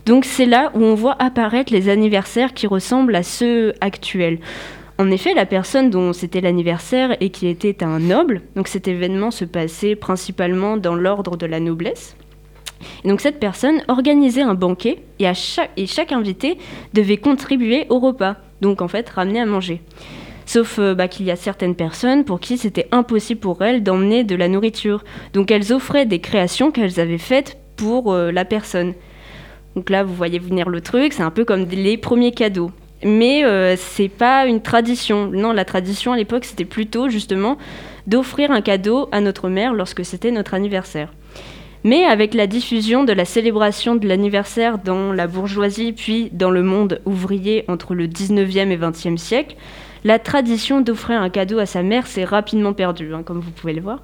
Donc 0.06 0.24
c'est 0.24 0.46
là 0.46 0.70
où 0.76 0.84
on 0.84 0.94
voit 0.94 1.16
apparaître 1.18 1.72
les 1.72 1.88
anniversaires 1.88 2.54
qui 2.54 2.68
ressemblent 2.68 3.16
à 3.16 3.24
ceux 3.24 3.74
actuels. 3.80 4.38
En 4.96 5.10
effet, 5.10 5.34
la 5.34 5.44
personne 5.44 5.90
dont 5.90 6.12
c'était 6.12 6.40
l'anniversaire 6.40 7.16
et 7.20 7.30
qui 7.30 7.48
était 7.48 7.82
un 7.82 7.98
noble, 7.98 8.42
donc 8.54 8.68
cet 8.68 8.86
événement 8.86 9.32
se 9.32 9.44
passait 9.44 9.96
principalement 9.96 10.76
dans 10.76 10.94
l'ordre 10.94 11.36
de 11.36 11.46
la 11.46 11.58
noblesse. 11.58 12.14
Donc 13.04 13.20
cette 13.20 13.40
personne 13.40 13.82
organisait 13.88 14.42
un 14.42 14.54
banquet 14.54 14.98
et, 15.18 15.26
à 15.26 15.34
chaque 15.34 16.12
invité 16.12 16.58
devait 16.94 17.16
contribuer 17.16 17.86
au 17.88 17.98
repas, 17.98 18.36
donc 18.60 18.82
en 18.82 18.88
fait 18.88 19.08
ramener 19.08 19.40
à 19.40 19.46
manger. 19.46 19.82
Sauf 20.46 20.78
euh, 20.78 20.94
bah, 20.94 21.06
qu'il 21.06 21.26
y 21.26 21.30
a 21.30 21.36
certaines 21.36 21.76
personnes 21.76 22.24
pour 22.24 22.40
qui 22.40 22.58
c'était 22.58 22.88
impossible 22.90 23.40
pour 23.40 23.62
elles 23.62 23.82
d'emmener 23.82 24.24
de 24.24 24.34
la 24.34 24.48
nourriture. 24.48 25.04
Donc 25.32 25.50
elles 25.50 25.72
offraient 25.72 26.06
des 26.06 26.18
créations 26.18 26.72
qu'elles 26.72 26.98
avaient 26.98 27.18
faites 27.18 27.58
pour 27.76 28.12
euh, 28.12 28.32
la 28.32 28.44
personne. 28.44 28.94
Donc 29.76 29.90
là, 29.90 30.02
vous 30.02 30.14
voyez 30.14 30.38
venir 30.38 30.68
le 30.68 30.80
truc, 30.80 31.12
c'est 31.12 31.22
un 31.22 31.30
peu 31.30 31.44
comme 31.44 31.66
les 31.66 31.96
premiers 31.96 32.32
cadeaux. 32.32 32.72
Mais 33.04 33.44
euh, 33.44 33.76
c'est 33.78 34.08
pas 34.08 34.46
une 34.46 34.60
tradition. 34.60 35.28
Non, 35.28 35.52
la 35.52 35.64
tradition 35.64 36.12
à 36.12 36.16
l'époque, 36.16 36.44
c'était 36.44 36.64
plutôt 36.64 37.08
justement 37.08 37.56
d'offrir 38.06 38.50
un 38.50 38.60
cadeau 38.60 39.08
à 39.12 39.20
notre 39.20 39.48
mère 39.48 39.72
lorsque 39.72 40.04
c'était 40.04 40.32
notre 40.32 40.54
anniversaire. 40.54 41.12
Mais 41.82 42.04
avec 42.04 42.34
la 42.34 42.46
diffusion 42.46 43.04
de 43.04 43.12
la 43.12 43.24
célébration 43.24 43.94
de 43.94 44.06
l'anniversaire 44.06 44.78
dans 44.78 45.12
la 45.12 45.26
bourgeoisie 45.26 45.92
puis 45.92 46.28
dans 46.32 46.50
le 46.50 46.62
monde 46.62 47.00
ouvrier 47.06 47.64
entre 47.68 47.94
le 47.94 48.06
19e 48.06 48.70
et 48.70 48.76
20e 48.76 49.16
siècle, 49.16 49.56
la 50.04 50.18
tradition 50.18 50.80
d'offrir 50.80 51.20
un 51.20 51.28
cadeau 51.28 51.58
à 51.58 51.66
sa 51.66 51.82
mère 51.82 52.06
s'est 52.06 52.24
rapidement 52.24 52.72
perdue, 52.72 53.12
hein, 53.14 53.22
comme 53.22 53.40
vous 53.40 53.50
pouvez 53.50 53.74
le 53.74 53.82
voir. 53.82 54.02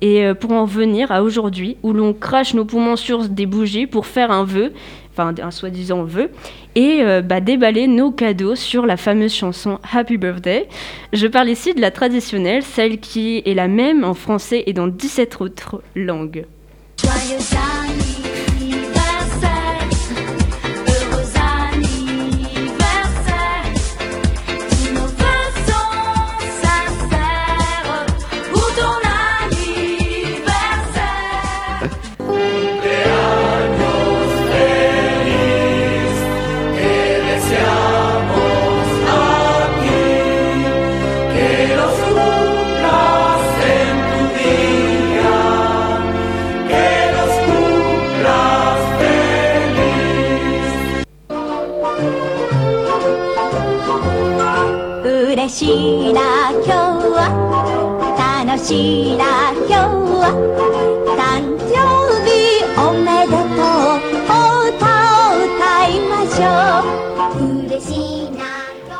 Et 0.00 0.24
euh, 0.24 0.34
pour 0.34 0.52
en 0.52 0.64
venir 0.64 1.10
à 1.10 1.22
aujourd'hui, 1.22 1.76
où 1.82 1.92
l'on 1.92 2.12
crache 2.12 2.54
nos 2.54 2.64
poumons 2.64 2.96
sur 2.96 3.28
des 3.28 3.46
bougies 3.46 3.86
pour 3.86 4.06
faire 4.06 4.30
un 4.30 4.44
vœu, 4.44 4.72
enfin 5.12 5.34
un 5.42 5.50
soi-disant 5.50 6.04
vœu, 6.04 6.30
et 6.74 7.00
euh, 7.00 7.22
bah, 7.22 7.40
déballer 7.40 7.86
nos 7.86 8.10
cadeaux 8.10 8.56
sur 8.56 8.84
la 8.84 8.98
fameuse 8.98 9.32
chanson 9.32 9.78
Happy 9.90 10.18
Birthday. 10.18 10.68
Je 11.12 11.26
parle 11.26 11.48
ici 11.48 11.72
de 11.74 11.80
la 11.80 11.90
traditionnelle, 11.90 12.62
celle 12.62 12.98
qui 12.98 13.42
est 13.44 13.54
la 13.54 13.68
même 13.68 14.04
en 14.04 14.14
français 14.14 14.64
et 14.66 14.74
dans 14.74 14.86
17 14.86 15.40
autres 15.40 15.82
langues. 15.94 16.44
Joyeux 17.02 17.32
anniversaire, 17.32 17.91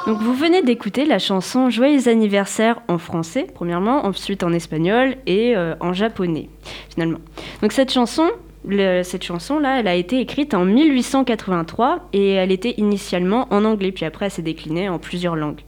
Donc 0.06 0.18
vous 0.18 0.34
venez 0.34 0.62
d'écouter 0.62 1.04
la 1.04 1.20
chanson 1.20 1.70
Joyeux 1.70 2.08
anniversaire 2.08 2.80
en 2.88 2.98
français, 2.98 3.46
premièrement, 3.54 4.04
ensuite 4.04 4.42
en 4.42 4.52
espagnol 4.52 5.14
et 5.26 5.56
euh, 5.56 5.76
en 5.78 5.92
japonais, 5.92 6.48
finalement. 6.92 7.20
Donc 7.62 7.70
cette 7.70 7.92
chanson, 7.92 8.28
cette 8.68 9.22
chanson-là, 9.22 9.78
elle 9.78 9.86
a 9.86 9.94
été 9.94 10.18
écrite 10.18 10.54
en 10.54 10.64
1883 10.64 12.08
et 12.12 12.32
elle 12.32 12.50
était 12.50 12.74
initialement 12.78 13.46
en 13.50 13.64
anglais, 13.64 13.92
puis 13.92 14.04
après 14.04 14.24
elle 14.26 14.32
s'est 14.32 14.42
déclinée 14.42 14.88
en 14.88 14.98
plusieurs 14.98 15.36
langues. 15.36 15.60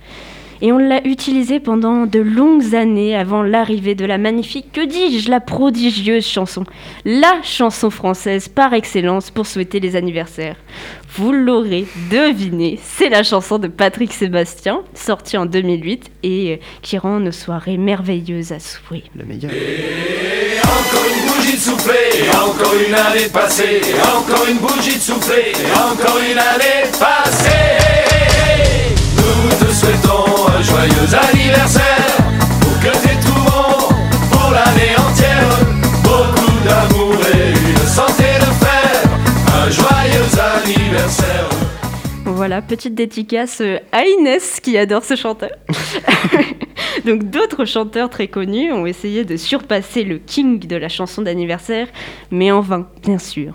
Et 0.64 0.72
on 0.72 0.79
l'a 0.79 1.07
utilisée 1.07 1.61
pendant 1.61 2.07
de 2.07 2.20
longues 2.20 2.74
années 2.74 3.14
avant 3.14 3.42
l'arrivée 3.42 3.94
de 3.94 4.07
la 4.07 4.16
magnifique, 4.16 4.72
que 4.72 4.81
dis-je, 4.81 5.29
la 5.29 5.40
prodigieuse 5.40 6.27
chanson. 6.27 6.64
La 7.05 7.42
chanson 7.42 7.90
française 7.90 8.48
par 8.48 8.72
excellence 8.72 9.31
pour 9.31 9.46
souhaiter 9.46 9.79
les 9.79 9.94
anniversaires. 9.94 10.57
Vous 11.16 11.33
l'aurez 11.33 11.85
deviné, 12.11 12.81
c'est 12.83 13.11
la 13.11 13.22
chanson 13.22 13.59
de 13.59 13.68
Patrick 13.68 14.14
Sébastien, 14.14 14.81
sortie 14.94 15.37
en 15.37 15.44
2008 15.44 16.11
et 16.22 16.55
euh, 16.55 16.57
qui 16.81 16.96
rend 16.96 17.20
nos 17.20 17.31
soirées 17.31 17.77
merveilleuses 17.77 18.53
à 18.53 18.59
souhait. 18.59 19.05
Le 19.14 19.27
meilleur. 19.27 19.50
Encore 20.62 21.05
une 21.14 21.31
bougie 21.31 21.57
de 21.57 21.61
soufflé, 21.61 22.31
encore 22.33 22.72
une 22.88 22.94
année 22.94 23.29
passée, 23.31 23.83
encore 24.16 24.46
une 24.48 24.57
bougie 24.57 24.96
de 24.96 25.03
soufflé, 25.03 25.53
encore 25.74 26.20
une 26.27 26.38
année 26.38 26.90
passée. 26.98 27.85
Nous 29.44 29.66
te 29.66 29.70
souhaitons 29.70 30.13
joyeux 30.75 31.15
anniversaire, 31.31 32.17
pour 32.61 32.81
que 32.81 32.93
tout 33.25 33.45
bon 33.45 33.95
pour 34.31 34.51
l'année 34.51 34.95
entière. 34.99 35.49
Beaucoup 36.03 36.59
d'amour 36.65 37.15
et 37.33 37.51
une 37.51 37.87
santé 37.87 38.25
de 38.41 38.51
fer, 38.65 39.03
un 39.55 39.71
joyeux 39.71 40.31
anniversaire. 40.57 41.49
Voilà, 42.25 42.61
petite 42.61 42.95
dédicace 42.95 43.63
à 43.93 44.05
Inès 44.05 44.59
qui 44.61 44.77
adore 44.77 45.05
ce 45.05 45.15
chanteur. 45.15 45.51
Donc 47.05 47.25
d'autres 47.25 47.65
chanteurs 47.67 48.11
très 48.11 48.27
connus 48.27 48.73
ont 48.73 48.87
essayé 48.87 49.25
de 49.25 49.37
surpasser 49.37 50.03
le 50.03 50.19
king 50.19 50.59
de 50.59 50.77
la 50.77 50.89
chanson 50.89 51.23
d'anniversaire, 51.23 51.87
mais 52.33 52.51
en 52.51 52.61
vain, 52.61 52.89
bien 53.03 53.19
sûr. 53.19 53.55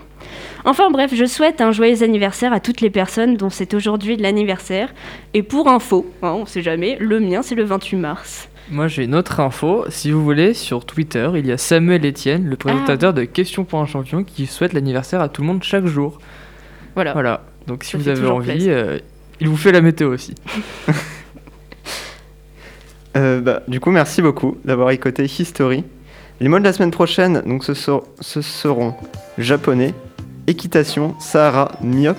Enfin 0.64 0.90
bref, 0.90 1.12
je 1.14 1.24
souhaite 1.24 1.60
un 1.60 1.72
joyeux 1.72 2.02
anniversaire 2.02 2.52
à 2.52 2.60
toutes 2.60 2.80
les 2.80 2.90
personnes 2.90 3.36
dont 3.36 3.50
c'est 3.50 3.74
aujourd'hui 3.74 4.16
l'anniversaire. 4.16 4.92
Et 5.34 5.42
pour 5.42 5.68
info, 5.68 6.06
hein, 6.22 6.32
on 6.32 6.46
sait 6.46 6.62
jamais, 6.62 6.96
le 7.00 7.20
mien 7.20 7.42
c'est 7.42 7.54
le 7.54 7.64
28 7.64 7.96
mars. 7.96 8.48
Moi 8.70 8.86
j'ai 8.88 9.04
une 9.04 9.14
autre 9.14 9.40
info, 9.40 9.84
si 9.88 10.10
vous 10.10 10.22
voulez, 10.22 10.54
sur 10.54 10.84
Twitter, 10.84 11.28
il 11.34 11.46
y 11.46 11.52
a 11.52 11.58
Samuel 11.58 12.06
Etienne, 12.06 12.46
le 12.46 12.56
présentateur 12.56 13.12
de 13.12 13.24
Questions 13.24 13.64
pour 13.64 13.80
un 13.80 13.86
champion, 13.86 14.22
qui 14.22 14.46
souhaite 14.46 14.72
l'anniversaire 14.72 15.20
à 15.20 15.28
tout 15.28 15.42
le 15.42 15.48
monde 15.48 15.62
chaque 15.62 15.86
jour. 15.86 16.18
Voilà. 16.94 17.12
Voilà, 17.12 17.44
donc 17.66 17.84
si 17.84 17.92
Ça 17.92 17.98
vous 17.98 18.08
avez 18.08 18.26
envie, 18.26 18.66
euh, 18.68 18.98
il 19.40 19.48
vous 19.48 19.56
fait 19.56 19.72
la 19.72 19.80
météo 19.80 20.12
aussi. 20.12 20.34
Euh, 23.16 23.40
bah, 23.40 23.64
du 23.66 23.80
coup, 23.80 23.90
merci 23.90 24.22
beaucoup 24.22 24.56
d'avoir 24.64 24.90
écouté 24.90 25.24
History. 25.24 25.82
Les 26.38 26.48
mots 26.48 26.60
de 26.60 26.64
la 26.64 26.72
semaine 26.72 26.92
prochaine, 26.92 27.42
donc 27.44 27.64
ce 27.64 27.74
seront 28.40 28.94
japonais, 29.36 29.94
équitation, 30.46 31.14
Sahara, 31.18 31.72
myope, 31.82 32.16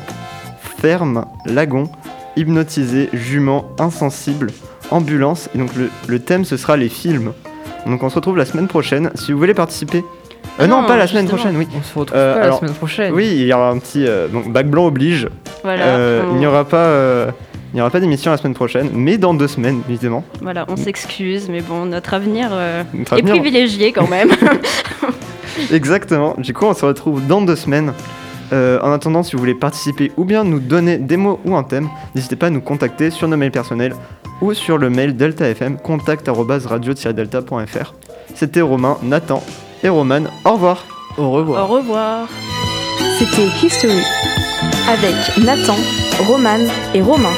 ferme, 0.79 1.25
lagon, 1.45 1.89
hypnotisé, 2.35 3.09
jument, 3.13 3.65
insensible, 3.79 4.47
ambulance. 4.89 5.49
Et 5.55 5.57
donc 5.57 5.75
le, 5.75 5.89
le 6.07 6.19
thème 6.19 6.45
ce 6.45 6.57
sera 6.57 6.77
les 6.77 6.89
films. 6.89 7.33
Donc 7.85 8.03
on 8.03 8.09
se 8.09 8.15
retrouve 8.15 8.37
la 8.37 8.45
semaine 8.45 8.67
prochaine. 8.67 9.11
Si 9.15 9.31
vous 9.31 9.37
voulez 9.39 9.53
participer. 9.53 10.03
Euh, 10.59 10.67
non, 10.67 10.81
Non, 10.81 10.87
pas 10.87 10.97
la 10.97 11.07
semaine 11.07 11.27
prochaine, 11.27 11.55
oui. 11.57 11.67
On 11.77 11.81
se 11.83 11.97
retrouve 11.97 12.17
Euh, 12.17 12.33
pas 12.35 12.41
alors, 12.41 12.55
la 12.55 12.59
semaine 12.67 12.75
prochaine. 12.77 13.13
Oui, 13.13 13.27
il 13.31 13.45
y 13.45 13.53
aura 13.53 13.69
un 13.69 13.77
petit. 13.79 14.05
euh, 14.05 14.27
donc 14.27 14.51
bac 14.51 14.67
blanc 14.67 14.85
oblige. 14.87 15.27
Voilà, 15.63 15.85
Euh, 15.85 16.23
on, 16.29 16.33
Il 16.35 16.39
n'y 16.39 16.45
aura 16.47 16.65
pas. 16.65 16.77
euh, 16.77 17.31
il 17.73 17.75
n'y 17.75 17.81
aura 17.81 17.89
pas 17.89 18.01
d'émission 18.01 18.31
la 18.31 18.37
semaine 18.37 18.53
prochaine, 18.53 18.89
mais 18.93 19.17
dans 19.17 19.33
deux 19.33 19.47
semaines, 19.47 19.81
évidemment. 19.87 20.25
voilà, 20.41 20.65
on 20.67 20.75
s'excuse, 20.75 21.47
mais 21.49 21.61
bon, 21.61 21.85
notre 21.85 22.13
avenir 22.13 22.49
euh, 22.51 22.83
est 23.15 23.21
privilégié 23.23 23.93
quand 23.93 24.09
même. 24.09 24.29
Exactement. 25.71 26.35
Du 26.37 26.53
coup, 26.53 26.65
on 26.65 26.73
se 26.73 26.85
retrouve 26.85 27.25
dans 27.25 27.41
deux 27.41 27.55
semaines. 27.55 27.93
Euh, 28.53 28.79
en 28.81 28.91
attendant, 28.91 29.23
si 29.23 29.33
vous 29.33 29.39
voulez 29.39 29.55
participer 29.55 30.11
ou 30.17 30.25
bien 30.25 30.43
nous 30.43 30.59
donner 30.59 30.97
des 30.97 31.15
mots 31.17 31.39
ou 31.45 31.55
un 31.55 31.63
thème, 31.63 31.87
n'hésitez 32.15 32.35
pas 32.35 32.47
à 32.47 32.49
nous 32.49 32.59
contacter 32.61 33.09
sur 33.09 33.27
nos 33.29 33.37
mails 33.37 33.51
personnels 33.51 33.95
ou 34.41 34.53
sur 34.53 34.77
le 34.77 34.89
mail 34.89 35.15
deltafm 35.15 35.77
contact@radio-delta.fr. 35.77 37.93
C'était 38.35 38.61
Romain, 38.61 38.97
Nathan 39.03 39.41
et 39.83 39.89
Roman. 39.89 40.23
Au 40.43 40.53
revoir. 40.53 40.85
Au 41.17 41.31
revoir. 41.31 41.69
Au 41.69 41.73
revoir. 41.75 42.27
C'était 43.19 43.47
History. 43.65 44.01
Avec 44.87 45.15
Nathan, 45.45 45.75
Romane 46.27 46.67
et 46.93 47.01
Romain. 47.01 47.33